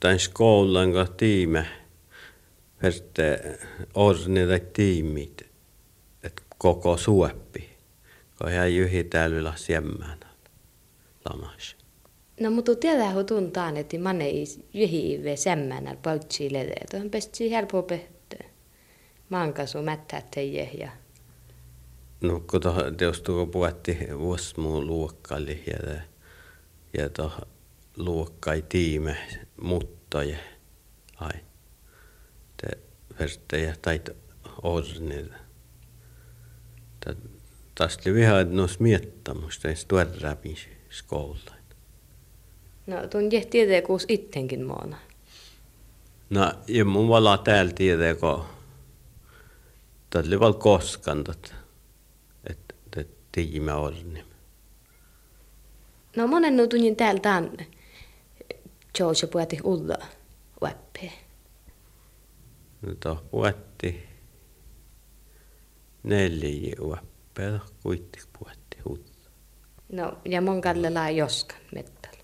tämän 0.00 0.18
skolan 0.18 0.92
ka 0.92 1.06
tiime 1.06 1.66
verte 2.82 3.58
orni 3.94 4.46
tai 4.46 4.60
tiimit 4.72 5.42
et 6.22 6.42
koko 6.58 6.96
suoppi 6.96 7.67
kun 8.38 8.52
hän 8.52 8.74
jyhi 8.74 9.04
täällä 9.04 9.52
siemmään 9.56 10.20
lamas. 11.30 11.76
No 12.40 12.50
mutta 12.50 12.76
tiedä 12.76 13.10
ho 13.10 13.24
tuntaan 13.24 13.76
että 13.76 13.98
man 13.98 14.20
ei 14.20 14.44
jyhi 14.74 15.20
ve 15.24 15.36
semmään 15.36 15.98
pautsi 16.02 16.52
lede. 16.52 17.00
On 17.00 17.10
pesti 17.10 17.50
helppo 17.50 17.82
pehtä. 17.82 18.36
Mankasu 19.28 19.82
mättää 19.82 20.22
teije 20.30 20.70
ja 20.80 20.90
No, 22.20 22.40
kun 22.50 22.60
teostuko 22.96 23.46
puhutti 23.46 23.98
vuosmuun 24.18 24.86
luokkaali 24.86 25.62
ja, 25.66 26.00
ja 26.98 27.08
to 27.08 27.32
luokkai 27.96 28.64
tiime 28.68 29.16
muuttoja. 29.62 30.36
Ai. 31.16 31.40
Te 32.56 32.78
verstejä 33.18 33.74
tai 33.82 34.00
ornil. 34.62 35.28
Tästä 37.78 38.14
vihaa, 38.14 38.40
että 38.40 38.54
nos 38.54 38.80
miettämusta, 38.80 39.68
että 39.68 39.84
tuodaan 39.88 40.36
skoulta. 40.90 41.54
No, 42.86 43.06
tuon 43.06 43.32
jeh 43.32 43.46
tietää 43.46 43.82
kuus 43.82 44.04
ittenkin 44.08 44.62
maana. 44.62 44.96
No, 46.30 46.52
ja 46.68 46.84
mun 46.84 47.08
vala 47.08 47.38
täällä 47.38 47.72
tietää, 47.72 48.14
kun 48.14 48.44
tällä 50.10 50.28
oli 50.28 50.40
val 50.40 50.52
koskantat 50.52 51.54
tiimme 53.32 53.72
orni. 53.72 54.24
No 56.16 56.26
monen 56.26 56.56
no 56.56 56.66
tunnin 56.66 56.96
täältä 56.96 57.34
on 57.34 57.56
George 58.94 59.26
puhutti 59.26 59.58
ulla 59.64 59.98
väppä. 60.60 61.12
No 62.82 63.16
puhutti 63.30 64.08
neljä 66.02 66.76
väppä, 67.38 67.60
kuitti 67.82 68.20
puhutti 68.38 68.78
ulla. 68.84 69.04
No 69.92 70.18
ja 70.24 70.40
mon 70.40 70.60
kalle 70.60 70.90
laa 70.90 71.10
joskan 71.10 71.60
mettällä. 71.74 72.18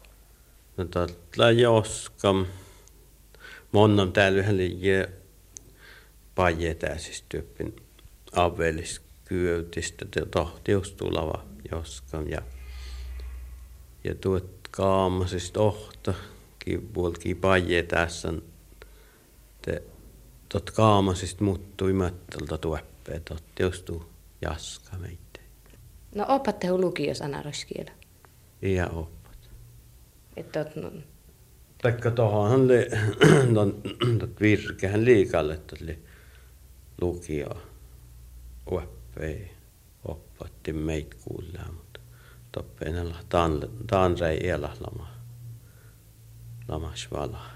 No 0.76 0.84
tällä 0.84 1.50
joskan. 1.50 2.46
Monnam 3.72 4.12
täällä 4.12 4.38
yhden 4.38 4.56
liikkeen 4.56 5.08
pajetäisistä 6.34 7.26
tyyppin 7.28 7.76
avelis 8.32 9.00
kyötistä 9.24 10.04
tohtiustulava 10.30 11.44
joskaan 11.70 12.30
ja 12.30 12.42
ja 14.04 14.14
tuot 14.14 14.68
kaamasista 14.70 15.60
ohta 15.60 16.14
puolki 16.92 17.34
paje 17.34 17.82
tässä 17.82 18.32
te 19.62 19.82
tot 20.48 20.70
kaamasista 20.70 21.44
muuttui 21.44 21.92
möttöltä 21.92 22.58
tuoppeet 22.58 23.24
tohtiustu 23.24 24.13
jaska 24.42 24.98
meitä. 24.98 25.40
No 26.14 26.24
opatte 26.28 26.72
lukiossa 26.72 27.24
anaroskielä? 27.24 27.90
Iya 28.62 28.86
oppat. 28.86 29.50
Että 30.36 30.66
no, 30.76 30.92
Taikka 31.82 32.10
tuohon 32.10 32.68
li, 32.68 32.86
virkehän 34.40 35.04
liikalle 35.04 35.56
tuli 35.56 36.04
lukio 37.00 37.62
uoppei 38.70 39.50
oppatti 40.04 40.72
meitä 40.72 41.16
kuullaa, 41.24 41.72
mutta 41.72 42.00
toppeenella 42.52 43.16
taan, 43.28 43.60
taan 43.86 44.18
rei 44.18 44.48
elä 44.50 44.76
lama, 44.80 45.08
lama 46.68 46.92
svala. 46.94 47.46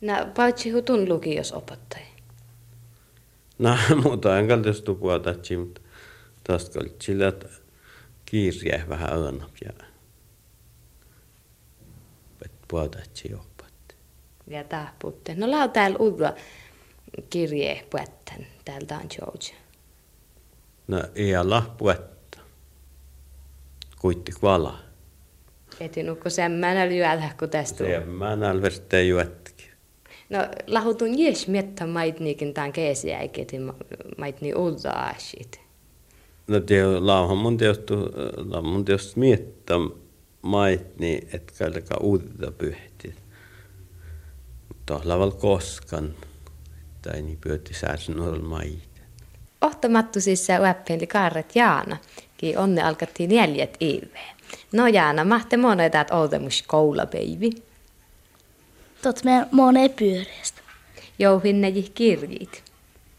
no 0.00 0.14
paitsi 0.36 0.70
hutun 0.70 1.08
lukios 1.08 1.52
opattai. 1.52 2.02
Kallis 4.48 4.82
tukua 4.82 5.18
tatsi, 5.18 5.56
mutta 5.56 5.80
tästä 6.44 6.80
sillä, 7.02 7.28
että 7.28 7.48
kiirjää 8.26 8.88
vähän 8.88 9.12
öönap 9.12 9.50
ja 9.64 9.88
puhutatsi 12.68 13.34
oppatti. 13.34 13.94
Ja 14.46 14.64
tahputte. 14.64 15.34
No 15.34 15.50
lau 15.50 15.68
täällä 15.68 15.96
uudella 15.98 16.34
kirje 17.30 17.86
puetten 17.90 18.46
täältä 18.64 18.96
on 18.96 19.06
George. 19.10 19.46
No, 20.88 21.02
ei 21.14 21.36
alla 21.36 21.74
puetta. 21.78 22.38
Kuitti 23.98 24.32
vala. 24.42 24.78
Eti 25.80 26.02
nukko 26.02 26.30
semmänä 26.30 26.88
lyödä, 26.88 27.30
kun 27.38 27.50
tästä 27.50 27.84
Se 27.84 28.00
mä 28.00 28.36
nälvertee 28.36 29.04
juettikin. 29.04 29.57
No 30.30 30.38
lahutun 30.66 31.18
jes 31.18 31.48
miettä 31.48 31.86
mait 31.86 32.20
niikin 32.20 32.54
tämän 32.54 32.72
keesiä, 32.72 33.18
eikä 33.18 33.42
mait 34.18 34.40
niin 34.40 34.56
uutta 34.56 34.90
asit. 34.90 35.60
No 36.46 36.60
te 36.60 36.86
lauhan 36.86 37.38
mun 37.38 37.56
teostu, 37.56 37.94
lauhan 38.36 38.72
mun 38.72 38.84
teostu 38.84 39.20
miettä 39.20 39.74
mait, 40.42 40.98
niin 40.98 41.28
et 41.32 41.52
käydäkä 41.58 41.94
uutta 42.00 42.50
pyhti. 42.50 43.14
Mutta 44.68 45.00
laval 45.04 45.30
koskan, 45.30 46.14
tai 47.02 47.22
niin 47.22 47.38
pyötti 47.40 47.74
sääsän 47.74 48.44
mait. 48.44 48.88
Ohtamattu 49.60 50.20
siis 50.20 50.46
se 50.46 50.58
uäppiin 50.58 51.08
Kaaret 51.08 51.56
Jaana, 51.56 51.96
ki 52.36 52.56
onne 52.56 52.82
alkattiin 52.82 53.30
jäljet 53.30 53.76
iiveen. 53.80 54.36
No 54.72 54.86
Jaana, 54.86 55.24
mahte 55.24 55.56
moneita, 55.56 56.00
että 56.00 56.16
oltemus 56.16 56.64
koulapeivi. 56.66 57.50
Tot 59.02 59.24
me 59.24 59.46
mone 59.52 59.88
pyöreästä. 59.88 60.60
Jouhinne 61.18 61.72
kirjit. 61.72 62.64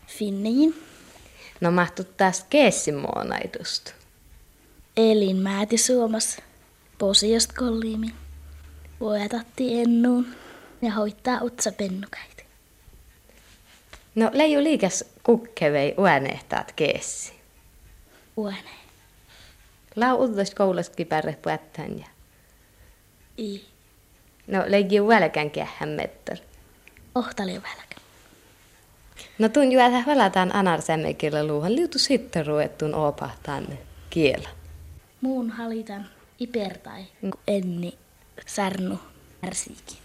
Finnejin. 0.08 0.84
No 1.62 1.72
mahtu 1.72 2.04
taas 2.04 2.46
keessimuonaitusta. 2.50 3.92
Elin 4.98 5.38
määti 5.38 5.78
Suomessa. 5.78 6.42
Posiost 6.98 7.54
kolliimi. 7.54 8.14
Voetatti 9.00 9.82
ennuun 9.82 10.28
ja 10.82 10.92
hoittaa 10.92 11.42
utsa 11.42 11.72
pennukaita. 11.72 12.44
No 14.16 14.32
leiju 14.34 14.64
liikas 14.64 15.06
kukkevei 15.24 15.94
uänehtaat 15.98 16.72
keessi. 16.72 17.34
Uone. 18.38 18.80
Lau 19.96 20.18
uudesta 20.18 20.56
koulustakin 20.56 21.08
pärre 21.08 21.38
puättän 21.42 22.00
ja... 22.00 22.06
I. 23.38 23.66
No 24.50 24.64
leiju 24.68 25.08
välkän 25.08 25.52
kähän 25.52 25.90
mettor. 25.90 26.38
Ohtali 27.16 27.54
välkä. 27.54 27.96
No 29.40 29.50
tun 29.50 29.72
juoda 29.72 30.04
valataan 30.08 30.56
anarsämme 30.56 31.14
kielä 31.14 31.48
luuhan 31.48 31.76
liutu 31.76 32.00
sitten 32.00 32.46
ruettuun 32.46 32.96
opahtaan 32.96 33.68
kielä. 34.10 34.50
Muun 35.22 35.50
halitan 35.50 36.06
ipertai, 36.40 37.04
kun 37.22 37.34
enni 37.48 37.98
särnu 38.46 39.00
ärsiikin. 39.48 39.98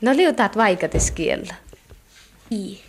No 0.00 0.16
liutaat 0.16 0.56
vaikatis 0.56 1.10
kielä. 1.10 1.54
I. 2.50 2.80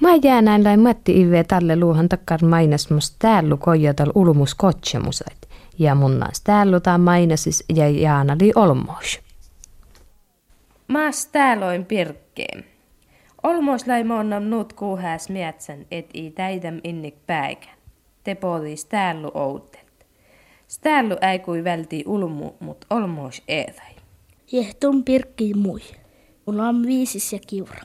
Mä 0.00 0.08
jäänään 0.22 0.64
lai 0.64 0.76
Matti 0.76 1.20
Ive 1.20 1.44
tälle 1.44 1.76
luuhan 1.76 2.08
takkar 2.08 2.44
mainasmus 2.44 3.16
täällä 3.18 3.56
kojatal 3.56 4.12
ulumus 4.14 4.54
kotsemusait. 4.54 5.39
Ja 5.80 5.94
munnaas 5.94 6.40
täällä 6.40 6.98
mainasis 6.98 7.64
ja 7.74 7.88
jaanali 7.88 8.52
olmos. 8.54 9.20
Maas 10.88 11.26
tääloin 11.26 11.84
pirkkeen. 11.84 12.64
Olmos 13.42 13.86
lai 13.86 14.04
monnam 14.04 14.42
nuut 14.42 14.72
kuuhääs 14.72 15.28
mietsän, 15.28 15.86
et 15.90 16.10
i 16.14 16.30
täidäm 16.30 16.80
innik 16.84 17.14
päikän. 17.26 17.74
Te 18.24 18.34
polis 18.34 18.84
täällä 18.84 19.28
outet. 19.34 20.06
Ställu 20.68 21.16
ei 21.20 21.38
kui 21.38 21.64
välti 21.64 22.04
ulmu, 22.06 22.52
mut 22.60 22.84
olmos 22.90 23.42
eetai. 23.48 23.94
Jehtun 24.52 25.04
pirkki 25.04 25.54
mui. 25.54 25.80
Mulla 26.46 26.68
on 26.68 26.86
viisis 26.86 27.32
ja 27.32 27.38
kiura. 27.46 27.82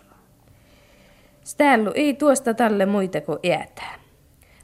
Ställu 1.44 1.92
ei 1.96 2.14
tuosta 2.14 2.54
talle 2.54 2.86
muita 2.86 3.22
kuin 3.22 3.40
äätää. 3.52 4.00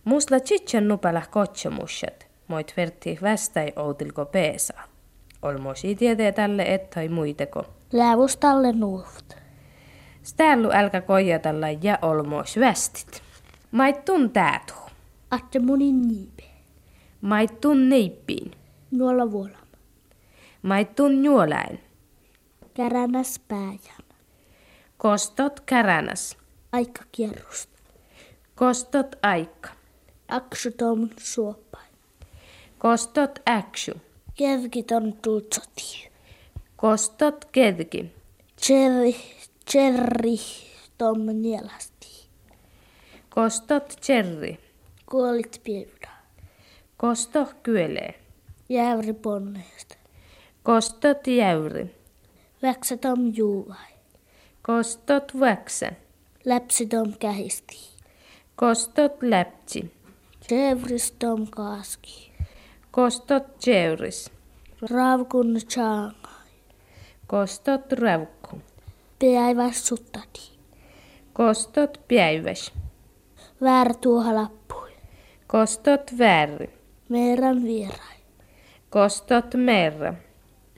Musla 0.03 0.39
chitchan 0.39 0.87
nupala 0.87 1.21
kotsemussat, 1.31 2.30
moit 2.51 2.73
verti 2.77 3.19
västäi 3.21 3.73
outilko 3.75 4.25
peesa. 4.25 4.73
Olmos 5.41 5.85
ei 5.85 5.95
tietää 5.95 6.31
tälle 6.31 6.63
ettai 6.63 7.09
muiteko. 7.09 7.65
Läävus 7.93 8.37
talle 8.37 8.71
nuuvut. 8.71 9.35
Ställu 10.23 10.69
älkä 10.71 11.01
kojatalla 11.01 11.67
ja 11.81 11.99
olmos 12.01 12.59
västit. 12.59 13.23
Mait 13.71 14.05
tun 14.05 14.29
täätu. 14.29 14.73
Atte 15.31 15.59
munin 15.59 16.07
niipe. 16.07 16.43
Mait 17.21 17.61
tun 17.61 17.89
neippiin. 17.89 18.51
Vuolama. 18.97 19.57
Mait 20.61 20.95
tun 20.95 21.25
juoläin. 21.25 21.79
Käränäs 22.73 23.39
pääjän. 23.47 24.05
Kostot 24.97 25.59
käränas. 25.59 26.37
Aika 26.71 27.03
kierrusta. 27.11 27.79
Kostot 28.55 29.15
aika. 29.21 29.69
Aksutom 30.27 31.09
suopain. 31.17 31.90
Kostot 32.81 33.39
äksy. 33.49 33.93
Kevkiton 34.37 35.13
tutsoti. 35.13 36.09
Kostot 36.75 37.45
kedki. 37.45 38.11
Cherry, 38.61 39.15
cherry 39.71 40.37
tom 40.97 41.25
nielasti. 41.25 42.29
Kostot 43.29 44.01
cherry. 44.01 44.57
Kuolit 45.05 45.61
pievda. 45.63 46.09
Kosto 46.97 47.47
kyelee. 47.63 48.13
Jävri 48.69 49.13
ponneesta. 49.13 49.95
Kostot 50.63 51.27
jäyri. 51.27 51.95
Väksä 52.61 52.97
tom 52.97 53.33
juuvai. 53.35 53.93
Kostot 54.61 55.39
väksä. 55.39 55.91
Läpsi 56.45 56.85
tom 56.85 57.13
kähisti. 57.19 57.77
Kostot 58.55 59.23
läpsi. 59.23 59.93
Jevris 60.51 61.11
tom 61.11 61.47
kaaski. 61.47 62.30
Kostot 62.91 63.67
jeuris. 63.67 64.31
Raavkun 64.91 65.55
chaangai. 65.69 66.51
Kostot 67.27 67.91
räukku. 67.91 68.61
Päiväs 69.19 69.87
suttati. 69.87 70.51
Kostot 71.33 72.01
päiväs. 72.07 72.73
Väärä 73.61 73.93
tuoha 73.93 74.35
lappui. 74.35 74.91
Kostot 75.47 76.11
vääri. 76.17 76.69
Meidän 77.09 77.63
vierai. 77.63 78.17
Kostot 78.89 79.55
merra. 79.55 80.13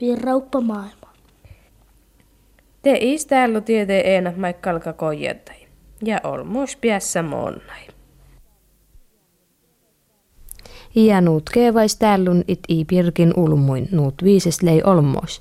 Virrauppa 0.00 0.60
maailma. 0.60 1.12
Te 2.82 2.98
iställu 3.00 3.60
tieteen 3.60 4.06
eena 4.06 4.32
maikkalka 4.36 4.92
kojetai. 4.92 5.66
Ja 6.04 6.20
olmos 6.24 6.76
piässä 6.76 7.22
monnai. 7.22 7.93
Ja 10.94 11.20
nuut 11.20 11.50
kevais 11.50 11.96
tällun 11.96 12.44
it 12.48 12.60
i 12.68 12.84
pirkin 12.84 13.32
ulmuin 13.36 13.88
nuut 13.92 14.14
viises 14.24 14.62
lei 14.62 14.82
olmos. 14.82 15.40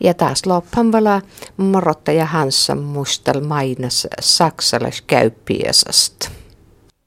Ja 0.00 0.14
taas 0.14 0.46
loppanvala 0.46 1.22
morottaja 1.56 2.26
Hansa 2.26 2.74
mustal 2.74 3.40
mainas 3.40 4.06
saksalais 4.20 5.02
käyppiesast. 5.02 6.30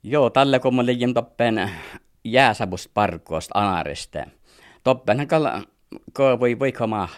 Joo, 0.02 0.30
tällä 0.30 0.58
kun 0.58 0.74
mä 0.74 0.86
liian 0.86 1.14
toppen 1.14 1.70
jääsabust 2.24 2.90
parkoista 2.94 3.58
anariste. 3.58 4.24
Toppen 4.84 5.28
kalla 5.28 5.62
ko 6.12 6.40
voi 6.40 6.58
voi 6.58 6.72
kama 6.72 7.08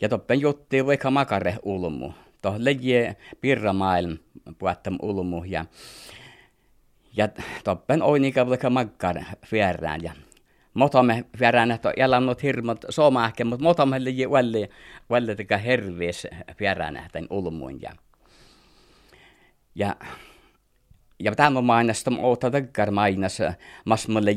Ja 0.00 0.08
toppen 0.08 0.40
jutti 0.40 0.86
vaikka 0.86 1.10
makare 1.10 1.56
ulmu. 1.62 2.12
To 2.42 2.54
leje 2.58 3.16
pirramaailm 3.40 4.18
puhattam 4.58 4.98
ulmu 5.02 5.44
ja 5.44 5.64
ja 7.16 7.28
toppen 7.64 8.02
oinika 8.02 8.48
vaikka 8.48 8.70
makkar 8.70 9.16
fierään 9.46 10.02
ja 10.02 10.12
motamme 10.74 11.24
fierään 11.38 11.70
että 11.70 11.92
jalannut 11.96 12.42
hirmot 12.42 12.84
soomahke 12.88 13.44
mutta 13.44 13.64
motamme 13.64 14.04
leje 14.04 14.30
välle 14.30 14.68
välle 15.10 15.34
teka 15.34 15.56
hervees 15.56 16.26
fierään 16.58 16.96
että 16.96 17.18
ulmuun 17.30 17.82
ja 17.82 17.92
ja 19.74 19.96
ja 21.20 21.34
tämä 21.36 21.60
mainasta 21.60 22.10
oota 22.18 22.50
takkar 22.50 22.90
mainas 22.90 23.38
mas 23.84 24.08
mulle 24.08 24.30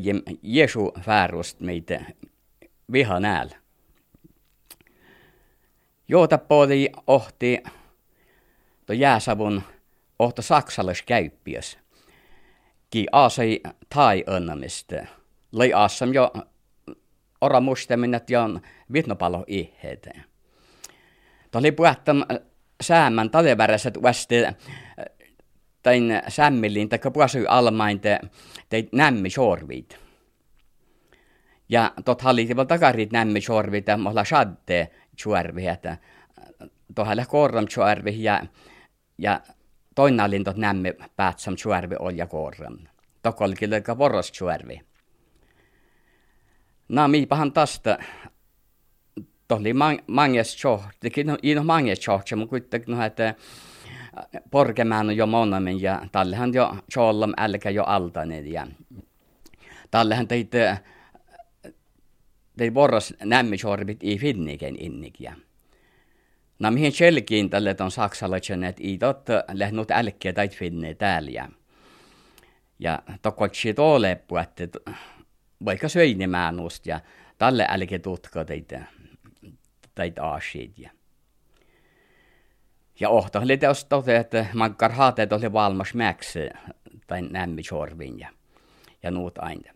Jeesu 0.43 0.91
färust 1.01 1.59
meitä 1.59 2.01
viha 2.91 3.19
näillä. 3.19 3.57
Joota 6.07 6.37
podi 6.37 6.89
ohti 7.07 7.63
to 8.85 8.93
jääsavun 8.93 9.61
ohto 10.19 10.41
saksalais 10.41 11.01
käyppiös. 11.01 11.77
Ki 12.95 13.05
aasai 13.11 13.59
tai 13.95 14.23
önnamista. 14.27 14.95
Lai 15.51 15.73
aasam 15.73 16.13
jo 16.13 16.33
ora 17.41 17.59
mustaminat 17.59 18.29
jo 18.29 18.39
vitnopalo 18.93 19.43
iheet. 19.47 20.07
To 21.51 21.59
oli 21.59 21.71
puhuttam 21.71 22.23
säämän 22.81 23.29
taleväräset 23.29 24.01
vasti 24.01 24.35
tain 25.83 26.21
sämmilin 26.27 26.89
tai 26.89 26.99
puhasui 27.13 27.45
almain 27.47 27.99
te, 27.99 28.19
te 28.69 28.83
nämmi 28.91 29.29
sorvit. 29.29 29.99
Ja 31.69 31.91
tot 32.05 32.21
hallitival 32.21 32.65
takarit 32.65 33.11
nämmi 33.11 33.41
sorvit 33.41 33.87
ja 33.87 33.97
mohla 33.97 34.23
shadde 34.23 34.89
chuarvi, 35.17 35.67
että 35.67 35.97
tohalle 36.95 37.25
korram 37.25 37.67
chuarvi 37.67 38.23
ja, 38.23 38.43
ja 39.17 39.41
toinen 39.95 40.43
tot 40.43 40.57
nämmi 40.57 40.93
päätsam 41.15 41.55
chuarvi 41.55 41.95
ol 41.99 42.13
ja 42.15 42.27
korram. 42.27 42.77
Tokolkille 43.23 43.81
ka 43.81 43.97
voros 43.97 44.31
chuarvi. 44.31 44.81
No 46.89 47.07
miipahan 47.07 47.53
tästä 47.53 47.99
tohli 49.47 49.73
manges 50.07 50.57
chohti, 50.57 51.23
no 51.23 51.37
ino 51.43 51.63
manges 51.63 51.99
chohti, 51.99 52.35
mutta 52.35 52.49
kuitenkin 52.49 52.95
no, 52.97 53.05
että 53.05 53.35
porkemään 54.51 55.17
jo 55.17 55.25
monamin 55.25 55.81
ja 55.81 56.01
tallehan 56.11 56.53
jo 56.53 56.77
chollam 56.91 57.33
älkä 57.37 57.69
jo 57.69 57.83
altaneet 57.83 58.45
ja 58.45 58.67
tallehan 59.91 60.27
teit 60.27 60.51
teit 62.57 62.73
vorras 62.73 63.13
nämmisorvit 63.23 64.03
i 64.03 64.17
finniken 64.17 64.75
innik 64.79 65.19
ja 65.19 65.35
No 66.59 66.71
mihin 66.71 66.91
selkiin 66.91 67.49
tälle 67.49 67.75
on 67.79 67.91
saksalaisen, 67.91 68.63
että 68.63 68.83
ei 68.83 68.97
totta 68.97 69.43
lähnyt 69.51 69.91
älkeä 69.91 70.33
tai 70.33 70.49
finne 70.49 70.93
täällä 70.93 71.31
ja 71.31 71.49
ja 72.79 72.99
tokkotsi 73.21 73.73
tuoleppu, 73.73 74.37
että 74.37 74.67
vaikka 75.65 75.89
söinemään 75.89 76.55
ja 76.85 76.99
tälle 77.37 77.65
älkeä 77.69 77.99
tutka 77.99 78.45
teitä 78.45 78.85
teitä 79.95 80.23
aasiit 80.23 80.79
ja 80.79 80.89
ja 82.99 83.09
ohto 83.09 83.39
oli 83.39 83.57
teos 83.57 83.85
tote, 83.85 84.17
että 84.17 84.45
makkar 84.53 84.91
haateet 84.91 85.33
oli 85.33 85.53
valmas 85.53 85.93
mäksi 85.93 86.39
tai 87.07 87.21
nämmi 87.21 87.63
sorvin 87.63 88.19
ja, 88.19 88.29
ja 89.03 89.11
nuut 89.11 89.37
aina. 89.37 89.73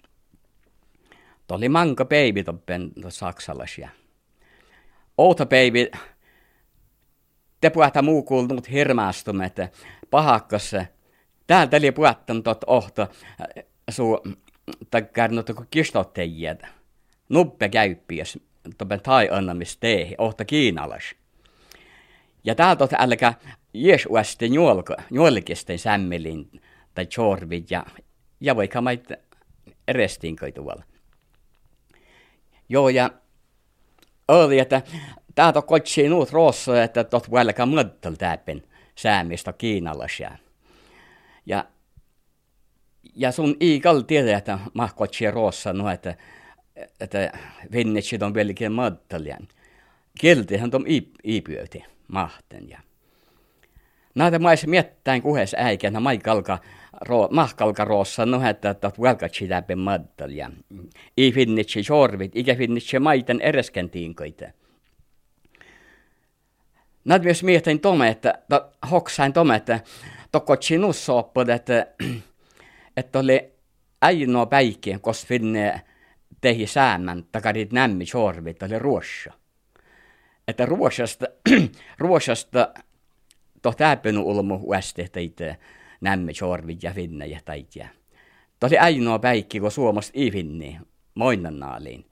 Tuli 1.47 1.69
manka 1.69 2.05
peivi 2.05 2.43
toppen 2.43 2.91
saksalaisia. 3.09 3.89
Outa 5.17 5.45
peivi, 5.45 5.91
te 7.61 7.69
puhuta 7.69 8.01
muu 8.01 8.23
kuulunut 8.23 8.71
hirmaastumme, 8.71 9.45
että. 9.45 9.69
Täältä 11.47 11.77
oli 11.77 11.91
puhuttanut 11.91 12.47
ohto 12.67 13.07
su 13.89 14.23
takkärnut 14.91 15.49
kun 15.55 15.67
kistotteijät. 15.71 16.63
Nuppe 17.29 17.69
käyppiäs, 17.69 18.39
toppen 18.77 19.01
tai 19.01 19.29
annamisteihin, 19.31 20.15
ohta 20.17 20.45
kiinalais. 20.45 21.15
Ja 22.43 22.55
täältä 22.55 22.83
on 22.83 22.89
älkä 22.97 23.33
Jeesuasti 23.73 24.53
juolko, 24.53 24.95
juolkisten 25.11 25.79
sämmelin 25.79 26.61
tai 26.95 27.05
chorvit 27.05 27.71
ja, 27.71 27.85
ja 28.39 28.55
vaikka 28.55 28.81
maita 28.81 29.15
restinköi 29.87 30.51
tuolla. 30.51 30.83
Joo, 32.69 32.89
ja 32.89 33.09
oli, 34.27 34.59
että 34.59 34.81
täältä 35.35 35.59
on 35.59 35.63
kotsi 35.63 36.09
nuut 36.09 36.31
roossa, 36.31 36.83
että 36.83 37.03
tot 37.03 37.31
välkä 37.31 37.65
muuttel 37.65 38.13
täpin 38.13 38.63
säämistä 38.95 39.53
kiinalaisia. 39.53 40.31
Ja, 41.45 41.65
ja 43.15 43.31
sun 43.31 43.55
iikal 43.61 44.01
tiedä, 44.01 44.37
että 44.37 44.59
mahkotsi 44.73 45.31
roossa, 45.31 45.73
no, 45.73 45.89
että, 45.89 46.15
että 46.99 47.31
vinnitsit 47.71 48.23
on 48.23 48.33
vieläkin 48.33 48.71
muutteljan. 48.71 49.47
Kieltihän 50.19 50.69
on 50.73 50.85
iipyöti 51.23 51.83
mahten. 52.07 52.69
Ja 52.69 52.79
Näitä 54.15 54.39
mais 54.39 54.67
miettäin 54.67 55.21
kuhes 55.21 55.55
äikä, 55.57 55.91
na 55.91 55.99
maikalka 55.99 56.57
ro, 57.01 57.27
mahkalka 57.31 57.85
roossa 57.85 58.25
no 58.25 58.49
että 58.49 58.69
että 58.69 58.91
välkatsi 59.01 59.49
läpi 59.49 59.75
maddal 59.75 60.29
ja 60.29 60.51
i 61.17 61.31
finnitsi 61.31 61.83
sorvit, 61.83 62.35
ikä 62.35 62.55
finnitsi 62.55 62.99
maiten 62.99 63.41
ereskentiin. 63.41 64.15
Näitä 67.09 67.23
myös 67.23 67.43
mietin 67.43 67.79
tome, 67.79 68.09
että 68.09 68.39
hoksain 68.91 69.33
tome, 69.33 69.55
että 69.55 69.79
tokkotsi 70.31 70.77
nussoppod, 70.77 71.47
että 71.49 71.87
että 72.97 73.19
oli 73.19 73.51
ainoa 74.01 74.45
päikki, 74.45 74.97
kos 75.01 75.25
finne 75.25 75.81
tehi 76.41 76.67
säämän, 76.67 77.23
takarit 77.31 77.71
nämmi 77.71 78.05
sorvit, 78.05 78.63
oli 78.63 78.79
ruossa 78.79 79.33
että 80.47 80.65
Ruosasta, 80.65 81.25
Ruosasta 81.99 82.73
to 83.61 83.73
täpönu 83.77 84.21
ulmu 84.21 84.59
uäste 84.63 85.07
teitä 85.11 85.55
nämme 86.01 86.33
sorvit 86.33 86.83
ja 86.83 86.93
finnejä 86.93 87.39
taitja. 87.45 87.87
Tosi 88.59 88.77
ainoa 88.77 89.19
päikki, 89.19 89.59
kun 89.59 89.71
Suomesta 89.71 90.11
ei 90.15 90.31
finni, 90.31 90.79
moinnan 91.15 91.59
naaliin. 91.59 92.05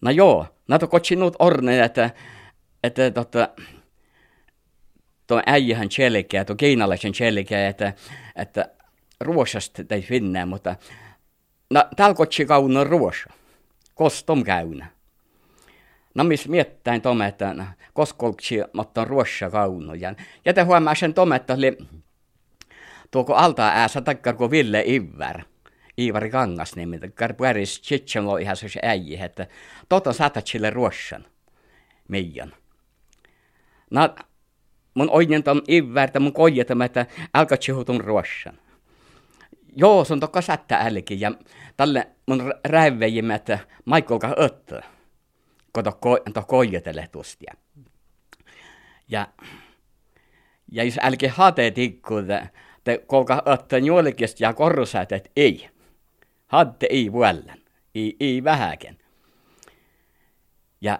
No 0.00 0.10
joo, 0.10 0.46
to 0.80 0.88
kotsinut 0.88 1.36
orne, 1.38 1.84
että, 1.84 2.10
että 2.82 3.10
tota, 3.10 3.48
tuo 5.26 5.42
äijähän 5.46 5.90
selkeä, 5.90 6.44
tuo 6.44 6.56
keinalaisen 6.56 7.14
selkeä, 7.14 7.68
että, 7.68 7.92
että 8.36 8.70
Ruosasta 9.20 9.82
ei 9.90 10.02
finnää, 10.02 10.46
mutta 10.46 10.76
no 11.70 11.84
täällä 11.96 12.14
kotsi 12.14 12.44
kauna 12.46 12.84
Ruosa, 12.84 13.30
kostom 13.94 14.44
käynä. 14.44 14.86
No 16.14 16.24
miss 16.24 16.48
miettäin 16.48 17.02
tome, 17.02 17.26
että 17.26 17.54
koskolksi 17.92 18.56
mutta 18.72 19.04
ruossa 19.04 19.50
kauno. 19.50 19.94
Ja, 19.94 20.14
ja 20.44 20.54
te 20.54 20.62
huomaa 20.62 20.94
sen 20.94 21.14
tome, 21.14 21.36
että 21.36 21.54
oli 21.54 21.78
tuoko 23.10 23.34
alta 23.34 23.68
äässä 23.68 24.00
takkar 24.00 24.34
kuin 24.34 24.50
Ville 24.50 24.84
Ivär. 24.86 25.40
Iivari 25.98 26.30
Kangas 26.30 26.76
nimi, 26.76 26.98
karpuäris 27.14 27.82
Chitchengo 27.82 28.36
ihan 28.36 28.56
se 28.56 28.68
äijä, 28.82 29.24
että 29.24 29.46
tota 29.88 30.12
saatat 30.12 30.46
sille 30.46 30.70
ruossan 30.70 31.26
meidän. 32.08 32.52
No, 33.90 34.14
mun 34.94 35.10
oinen 35.10 35.42
tom 35.42 35.62
Ivär, 35.68 36.10
mun 36.20 36.32
koijetamme, 36.32 36.84
että 36.84 37.06
älkä 37.34 37.56
chihutun 37.56 38.00
ruossan. 38.00 38.58
Joo, 39.76 40.04
se 40.04 40.12
on 40.12 40.20
tokka 40.20 40.40
sättä 40.40 40.78
älki, 40.78 41.20
ja 41.20 41.32
tälle 41.76 42.08
mun 42.26 42.54
räivejimme, 42.64 43.34
että 43.34 43.58
öttää 44.38 44.96
koto 45.76 45.92
ko, 45.92 46.18
to 46.34 46.42
koijatele 46.42 47.08
tustia. 47.12 47.54
Ja, 49.08 49.28
ja 50.72 50.84
jos 50.84 50.98
älkää 51.02 51.30
hate 51.30 51.70
tikkuuta, 51.70 52.46
te 52.84 52.98
kolka 53.06 53.42
ottaa 53.46 53.78
juolikista 53.78 54.44
ja 54.44 54.54
korrusat, 54.54 55.12
että 55.12 55.30
ei. 55.36 55.68
Hatte 56.46 56.86
ei 56.90 57.12
vuollän, 57.12 57.58
ei, 57.94 58.16
ei 58.20 58.44
vähäken. 58.44 58.98
Ja, 60.80 60.98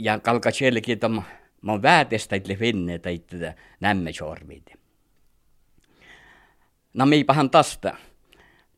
ja 0.00 0.18
kalka 0.18 0.50
sielläkin 0.50 0.98
tom, 0.98 1.22
mun 1.62 1.82
väätestä 1.82 2.36
itse 2.36 2.54
finne 2.54 2.98
tai 2.98 3.14
itse 3.14 3.54
nämme 3.80 4.12
sorvit. 4.12 4.72
No 6.94 7.06
miipahan 7.06 7.50
tästä. 7.50 7.96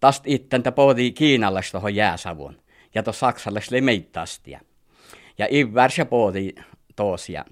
Tästä 0.01 0.25
ittentä 0.27 0.73
pohtii 0.73 1.13
Kiinalasta 1.13 1.73
tuohon 1.73 1.95
jääsavun 1.95 2.63
ja 2.95 3.03
to 3.03 3.13
saksalaisille 3.13 3.81
meittastia. 3.81 4.61
Ja 5.39 5.47
ivärse 5.51 6.05
poodi 6.05 6.53
tosia. 6.97 7.45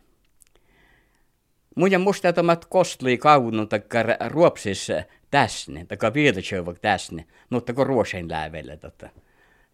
Mun 1.76 2.00
musta 2.00 2.32
tomat 2.32 2.64
kostli 2.64 3.18
kaunun 3.18 3.68
takkar 3.68 4.06
ruopsis 4.28 4.88
täsne, 5.30 5.84
takka 5.84 6.14
viitasjöuvak 6.14 6.78
täsne, 6.78 7.24
mutta 7.50 7.72
kun 7.72 7.86
ruosen 7.86 8.30
läävelle 8.30 8.76
tota 8.76 9.08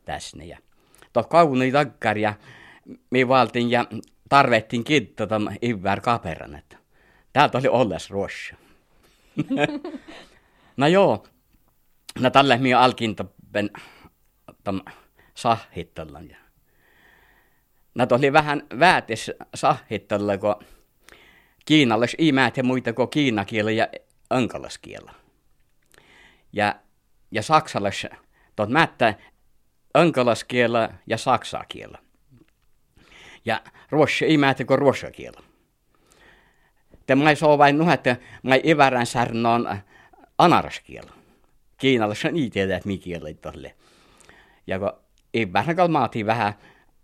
täsne. 0.04 0.44
Ja 0.44 0.58
to 1.12 1.24
kaunui 1.24 1.72
takkar 1.72 2.18
ja 2.18 2.34
me 3.10 3.28
valtin 3.28 3.70
ja 3.70 3.86
tarvettiin 4.28 4.84
kittata 4.84 5.40
ivär 5.62 6.00
kaperan, 6.00 6.54
että 6.54 6.76
täältä 7.32 7.58
oli 7.58 7.68
olles 7.68 8.10
ruossa. 8.10 8.54
no 10.76 10.86
joo, 10.86 11.26
no 12.18 12.30
tälle 12.30 12.56
minä 12.56 12.80
alkin 12.80 13.16
tam 14.64 14.80
sahittelun. 15.34 16.30
No 17.94 18.06
oli 18.10 18.32
vähän 18.32 18.62
väätis 18.78 19.30
sahittelun, 19.54 20.38
kun 20.38 20.66
kiinalais 21.64 22.16
ei 22.18 22.32
määtä 22.32 22.62
muita 22.62 22.92
kuin 22.92 23.08
kiinakielä 23.08 23.70
ja 23.70 23.88
önkalaskielä. 24.32 25.12
Ja, 26.52 26.74
ja 27.30 27.42
saksalais, 27.42 28.06
tuot 28.56 28.70
määttä 28.70 29.14
önkalaskielä 29.96 30.94
ja 31.06 31.18
saksakielä. 31.18 32.05
Ja 33.46 33.60
ruossi 33.90 34.24
ei 34.24 34.38
määtä 34.38 34.64
kuin 34.64 34.78
ruossakielä. 34.78 35.40
Te 37.06 37.14
mai 37.14 37.36
soo 37.36 37.58
vain 37.58 37.78
nuh, 37.78 37.88
että 37.88 38.16
mai 38.42 38.60
ivärän 38.64 39.06
särnoon 39.06 39.78
anaraskielä. 40.38 41.10
Kiinalaisessa 41.76 42.28
ei 42.28 42.50
tiedä, 42.50 42.76
että 42.76 42.88
mikä 42.88 43.04
kielä 43.04 43.34
tolle. 43.34 43.74
Ja 44.66 44.78
kun 44.78 44.92
ivärän 45.36 45.76
kalmaatiin 45.76 46.26
vähän 46.26 46.54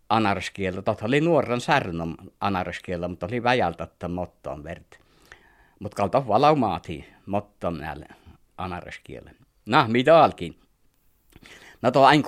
anarskielä. 0.09 0.83
Totta 0.83 1.07
oli 1.07 1.21
nuoren 1.21 1.61
särnon 1.61 2.17
anarskielä, 2.41 3.09
mutta 3.09 3.27
oli 3.27 3.43
väjältä, 3.43 3.85
että 3.85 4.09
mottoon 4.09 4.65
verti. 4.65 4.99
Mutta 5.81 5.97
kalta 5.97 6.27
valaumaati 6.29 7.09
mottoon 7.27 7.79
näille 7.79 8.07
anarskielä. 8.59 9.31
No, 9.67 9.85
mitä 9.89 10.23
alkin? 10.23 10.59
No 11.83 11.91
tuo 11.91 12.05
aina 12.05 12.25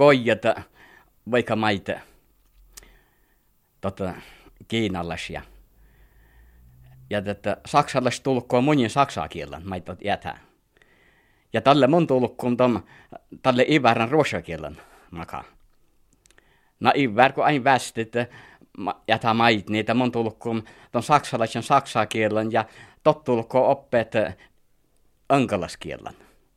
vaikka 1.30 1.56
maita 1.56 1.92
tota, 3.90 4.14
kiinalaisia. 4.68 5.42
Ja 7.10 7.22
että 7.26 7.56
saksalaiset 7.66 8.22
tulkkoa 8.22 8.60
monin 8.60 8.90
saksaa 8.90 9.28
kielen, 9.28 9.68
maita 9.68 9.96
jätä. 10.04 10.38
Ja 11.52 11.60
tälle 11.60 11.86
mun 11.86 12.06
tulkkoon 12.06 12.56
tälle 13.42 13.66
ivärän 13.68 14.10
ruosakielen 14.10 14.80
makaa. 15.10 15.44
No 16.80 16.92
ivär 16.96 17.32
kun 17.32 17.44
aina 17.44 17.64
västit, 17.64 18.12
jätä 19.08 19.34
mait 19.34 19.70
niitä 19.70 19.94
mun 19.94 20.12
tulkkoon 20.12 20.62
ton 20.92 21.02
saksalaisen 21.02 21.62
saksaa 21.62 22.06
kielen 22.06 22.52
ja 22.52 22.64
tot 23.02 23.24
tulkkoon 23.24 23.70
oppeet 23.70 24.12
önkalaskielen, 25.32 26.14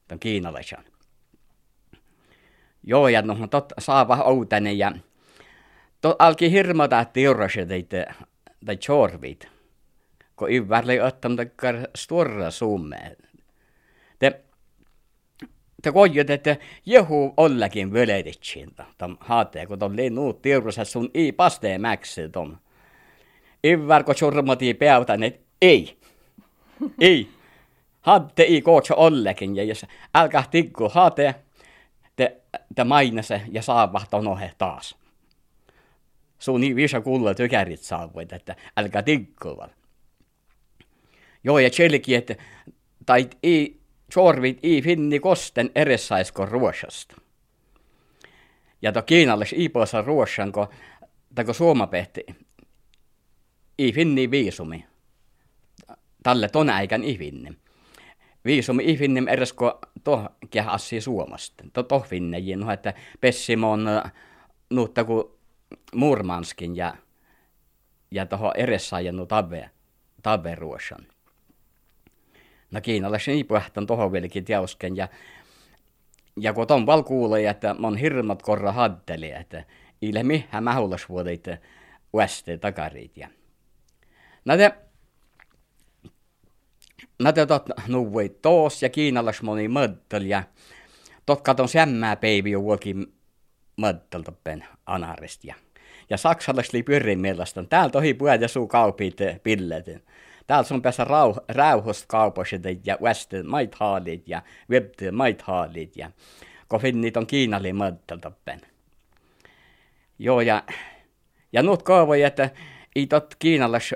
ton 0.08 0.20
kiinalaisen. 0.20 0.84
Joo, 2.84 3.08
ja 3.08 3.22
no 3.22 3.48
tot 3.48 3.74
saava 3.80 4.16
outane 4.16 4.74
ja 4.74 4.92
tot 6.02 6.16
alki 6.20 6.52
hirmata 6.52 7.06
tiurase 7.06 7.66
teitä 7.66 8.14
tai 8.66 8.78
chorvit. 8.78 9.48
Kun 10.36 10.52
ivär 10.52 10.88
lei 10.88 11.00
ottam 11.00 11.36
takkar 11.36 11.76
stora 11.96 12.52
summe. 12.52 13.18
Te 14.20 14.42
te 15.82 15.92
kojut, 15.92 16.30
että 16.30 16.58
jehu 16.86 17.34
ollakin 17.38 17.94
völeditsin 17.94 18.70
tom 18.98 19.18
haate, 19.20 19.66
kun 19.66 19.80
ton 19.80 19.96
nuut 20.10 20.42
tiurase 20.42 20.86
sun 20.86 21.10
i 21.14 21.32
pastee 21.32 21.78
mäksi 21.78 22.30
tom. 22.30 22.58
Ivär 23.64 24.04
kun 24.04 24.16
churmati 24.16 24.74
peautan, 24.74 25.24
että 25.24 25.40
ei. 25.62 25.98
ei. 27.02 27.30
Hatte 28.02 28.44
i 28.44 28.62
kootsa 28.62 28.96
ollekin, 28.96 29.56
ja 29.56 29.64
jos 29.64 29.86
älkää 30.16 30.44
tikku 30.52 30.90
haate, 30.90 31.36
te, 32.16 32.42
te 32.76 32.84
mainase 32.84 33.42
ja 33.52 33.62
saavahto 33.62 34.22
nohe 34.22 34.52
taas. 34.58 34.96
Sun 36.40 36.62
viisa 36.62 37.02
kuulla 37.02 37.34
tykärit 37.34 37.82
saavuit, 37.82 38.34
että 38.34 38.56
älkää 38.78 39.04
tikkuva. 39.04 39.70
Joo, 41.44 41.60
ja 41.60 41.70
tselki, 41.70 42.16
että 42.16 42.36
tai 43.06 43.30
ei, 43.44 43.80
sorvit 44.14 44.60
ei 44.64 44.82
finni 44.82 45.20
kosten 45.20 45.72
eressaisko 45.76 46.46
ruoshasta. 46.46 47.16
Ja 48.82 48.92
to 48.92 49.02
kiinallis 49.02 49.54
iipoissa 49.54 50.02
ruoshan, 50.02 50.52
kun, 50.52 50.68
kun 51.46 51.56
suomapehti, 51.56 52.26
ei 53.80 53.94
finni 53.94 54.32
viisumi. 54.32 54.86
Tälle 56.24 56.50
ton 56.50 56.70
äikän 56.70 57.04
ei 57.04 57.18
finni 57.18 57.58
viisum 58.48 58.80
ihvinnim 58.80 59.28
eresko 59.28 59.80
to 60.04 60.30
kehassi 60.50 61.02
Suomasta. 61.02 61.64
To 61.74 61.84
tohvinnejin, 61.84 62.60
no, 62.60 62.72
että 62.72 62.94
Pessimon 63.22 63.86
nuutta 64.70 65.04
kuin 65.04 65.24
Murmanskin 65.96 66.76
ja, 66.76 66.96
ja 68.12 68.26
toho 68.26 68.52
eressaajan 68.58 69.16
nu 69.16 69.26
tabbe, 69.26 69.70
tabbe 70.24 70.56
ruosan. 70.56 71.08
No 72.72 72.82
kiinalaisen 72.82 73.38
ipuhtan 73.38 73.88
toho 73.88 74.12
vieläkin 74.12 74.46
tiausken 74.46 74.98
ja 74.98 75.08
ja 76.40 76.54
kun 76.54 76.68
ton 76.68 76.86
val 76.86 77.04
kuulee, 77.04 77.50
että 77.50 77.74
mon 77.74 77.98
hirmat 77.98 78.42
korra 78.42 78.72
haddeli, 78.72 79.32
että 79.32 79.64
mihän 80.24 80.64
mähulas 80.64 81.10
vuodet 81.10 81.48
ueste 82.14 82.58
takarit. 82.58 83.18
Ja. 83.18 83.28
No 84.46 84.58
te, 84.58 84.72
Mä 87.24 87.34
tot 87.34 87.70
nuvui 87.88 88.30
toos 88.30 88.84
ja 88.84 88.90
kiinalas 88.90 89.42
moni 89.42 89.68
mõttel 89.68 90.26
ja 90.26 90.44
tot 91.26 91.42
katon 91.42 91.70
sämmää 91.70 92.16
peivi 92.16 92.52
jo 92.52 92.62
vuokin 92.62 93.14
mõttel 93.82 94.24
toppen 94.24 94.66
anarist 94.86 95.44
ja. 95.44 95.56
Ja 96.10 96.18
saksalais 96.18 96.74
li 96.74 96.84
pyörin 96.84 97.20
mielestä. 97.20 97.64
Täältä 97.64 97.98
ohi 97.98 98.14
puhut 98.14 98.42
ja 98.42 98.48
suu 98.48 98.68
kaupit 98.68 99.18
pillet. 99.44 99.86
Täältä 100.48 100.68
sun 100.68 100.82
päässä 100.82 101.04
rauh, 101.04 101.40
rauhost 101.48 102.06
kaupoiset 102.08 102.62
ja 102.86 102.98
west 103.02 103.32
maithaalit 103.44 104.28
ja 104.28 104.42
web 104.70 104.94
maithaalit 105.12 105.98
ja 105.98 106.12
kun 106.70 106.80
finnit 106.80 107.18
on 107.18 107.28
kiinali 107.28 107.74
toppen. 108.22 108.62
Joo 110.20 110.42
ja, 110.42 110.64
ja 111.54 111.64
nuut 111.64 111.84
kaavoja, 111.84 112.28
että 112.28 112.50
ei 112.96 113.08
tot 113.08 113.36
kiinalas 113.40 113.94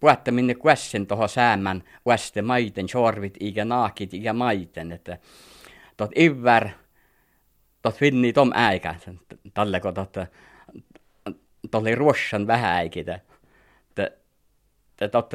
puhutte 0.00 0.30
minne 0.30 0.54
kuessen 0.54 1.06
tuohon 1.06 1.28
säämän 1.28 1.84
ueste 2.06 2.42
maiten, 2.42 2.88
sorvit 2.88 3.36
ikä 3.40 3.64
naakit 3.64 4.14
ikä 4.14 4.32
maiten, 4.32 4.92
että 4.92 5.18
tot 5.96 6.10
ivär, 6.18 6.68
tot 7.88 7.98
finni 7.98 8.32
tom 8.32 8.50
äikä, 8.54 8.94
tälle 9.54 9.80
kun 9.80 9.94
tot, 9.94 10.16
tolle 11.70 11.94
ruossan 11.94 12.46
vähän 12.46 12.72
äikitä, 12.72 13.20
että 13.88 15.08
tot 15.08 15.30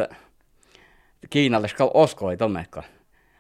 Kiinalle 1.30 1.68
skal 1.68 1.90
oskoi 1.94 2.38
tomekko. 2.38 2.84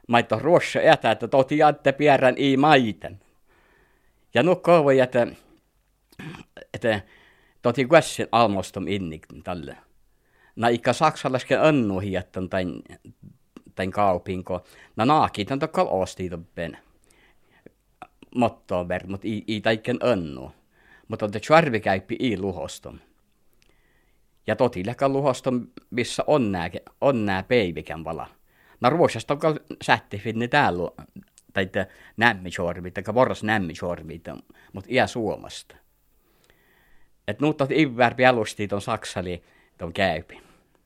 Maitto 0.08 0.40
ruossa 0.40 0.82
etä, 0.82 1.12
että 1.12 1.28
tot 1.28 1.52
jaatte 1.52 1.92
pierän 1.92 2.36
i 2.38 2.58
maiten. 2.58 3.20
Ja 4.34 4.44
nu 4.44 4.56
kovoi, 4.56 5.00
että, 5.00 5.28
että 6.74 7.02
toti 7.62 7.86
kuessen 7.86 8.28
almostom 8.32 8.88
innik 8.88 9.26
tälle 9.44 9.78
na 10.56 10.68
ikka 10.68 10.94
saksalasken 10.94 11.62
annu 11.62 12.00
hiettan 12.00 12.50
tain, 12.50 12.84
tain 13.76 13.92
kaupinko. 13.92 14.64
Na 14.96 15.06
naakitan 15.06 15.60
tokkal 15.60 15.88
osti 15.90 16.30
toppen. 16.30 16.78
Mottoon 18.36 18.88
ver, 18.88 19.08
mut 19.08 19.26
i, 19.26 19.62
taiken 19.62 19.98
annu. 20.02 20.52
Mutta 21.08 21.30
te 21.30 21.40
charvikäyppi 21.40 22.18
i 22.20 22.38
luhoston. 22.38 23.02
Ja 24.48 24.56
totileka 24.56 25.10
luhoston, 25.10 25.68
missä 25.90 26.24
on 26.28 26.52
nää, 26.52 26.70
on 27.02 27.26
nää 27.26 27.44
peivikän 27.44 28.04
vala. 28.04 28.30
Na 28.82 28.90
ruosasta 28.90 29.34
on 29.34 29.60
sätti 29.82 30.18
finni 30.18 30.48
täällä, 30.48 30.92
tai 31.54 31.70
nämmisorvit, 32.18 32.94
tai 32.94 33.04
vorras 33.14 33.44
nämmisorvit, 33.44 34.24
mutta 34.74 34.90
iä 34.94 35.08
Suomasta. 35.08 35.76
Et 37.28 37.40
nuut 37.40 37.62
ivär 37.72 38.16
pialusti 38.16 38.68
ton 38.68 38.82
saksali 38.82 39.44
ton 39.78 39.94
käypi. 39.94 40.43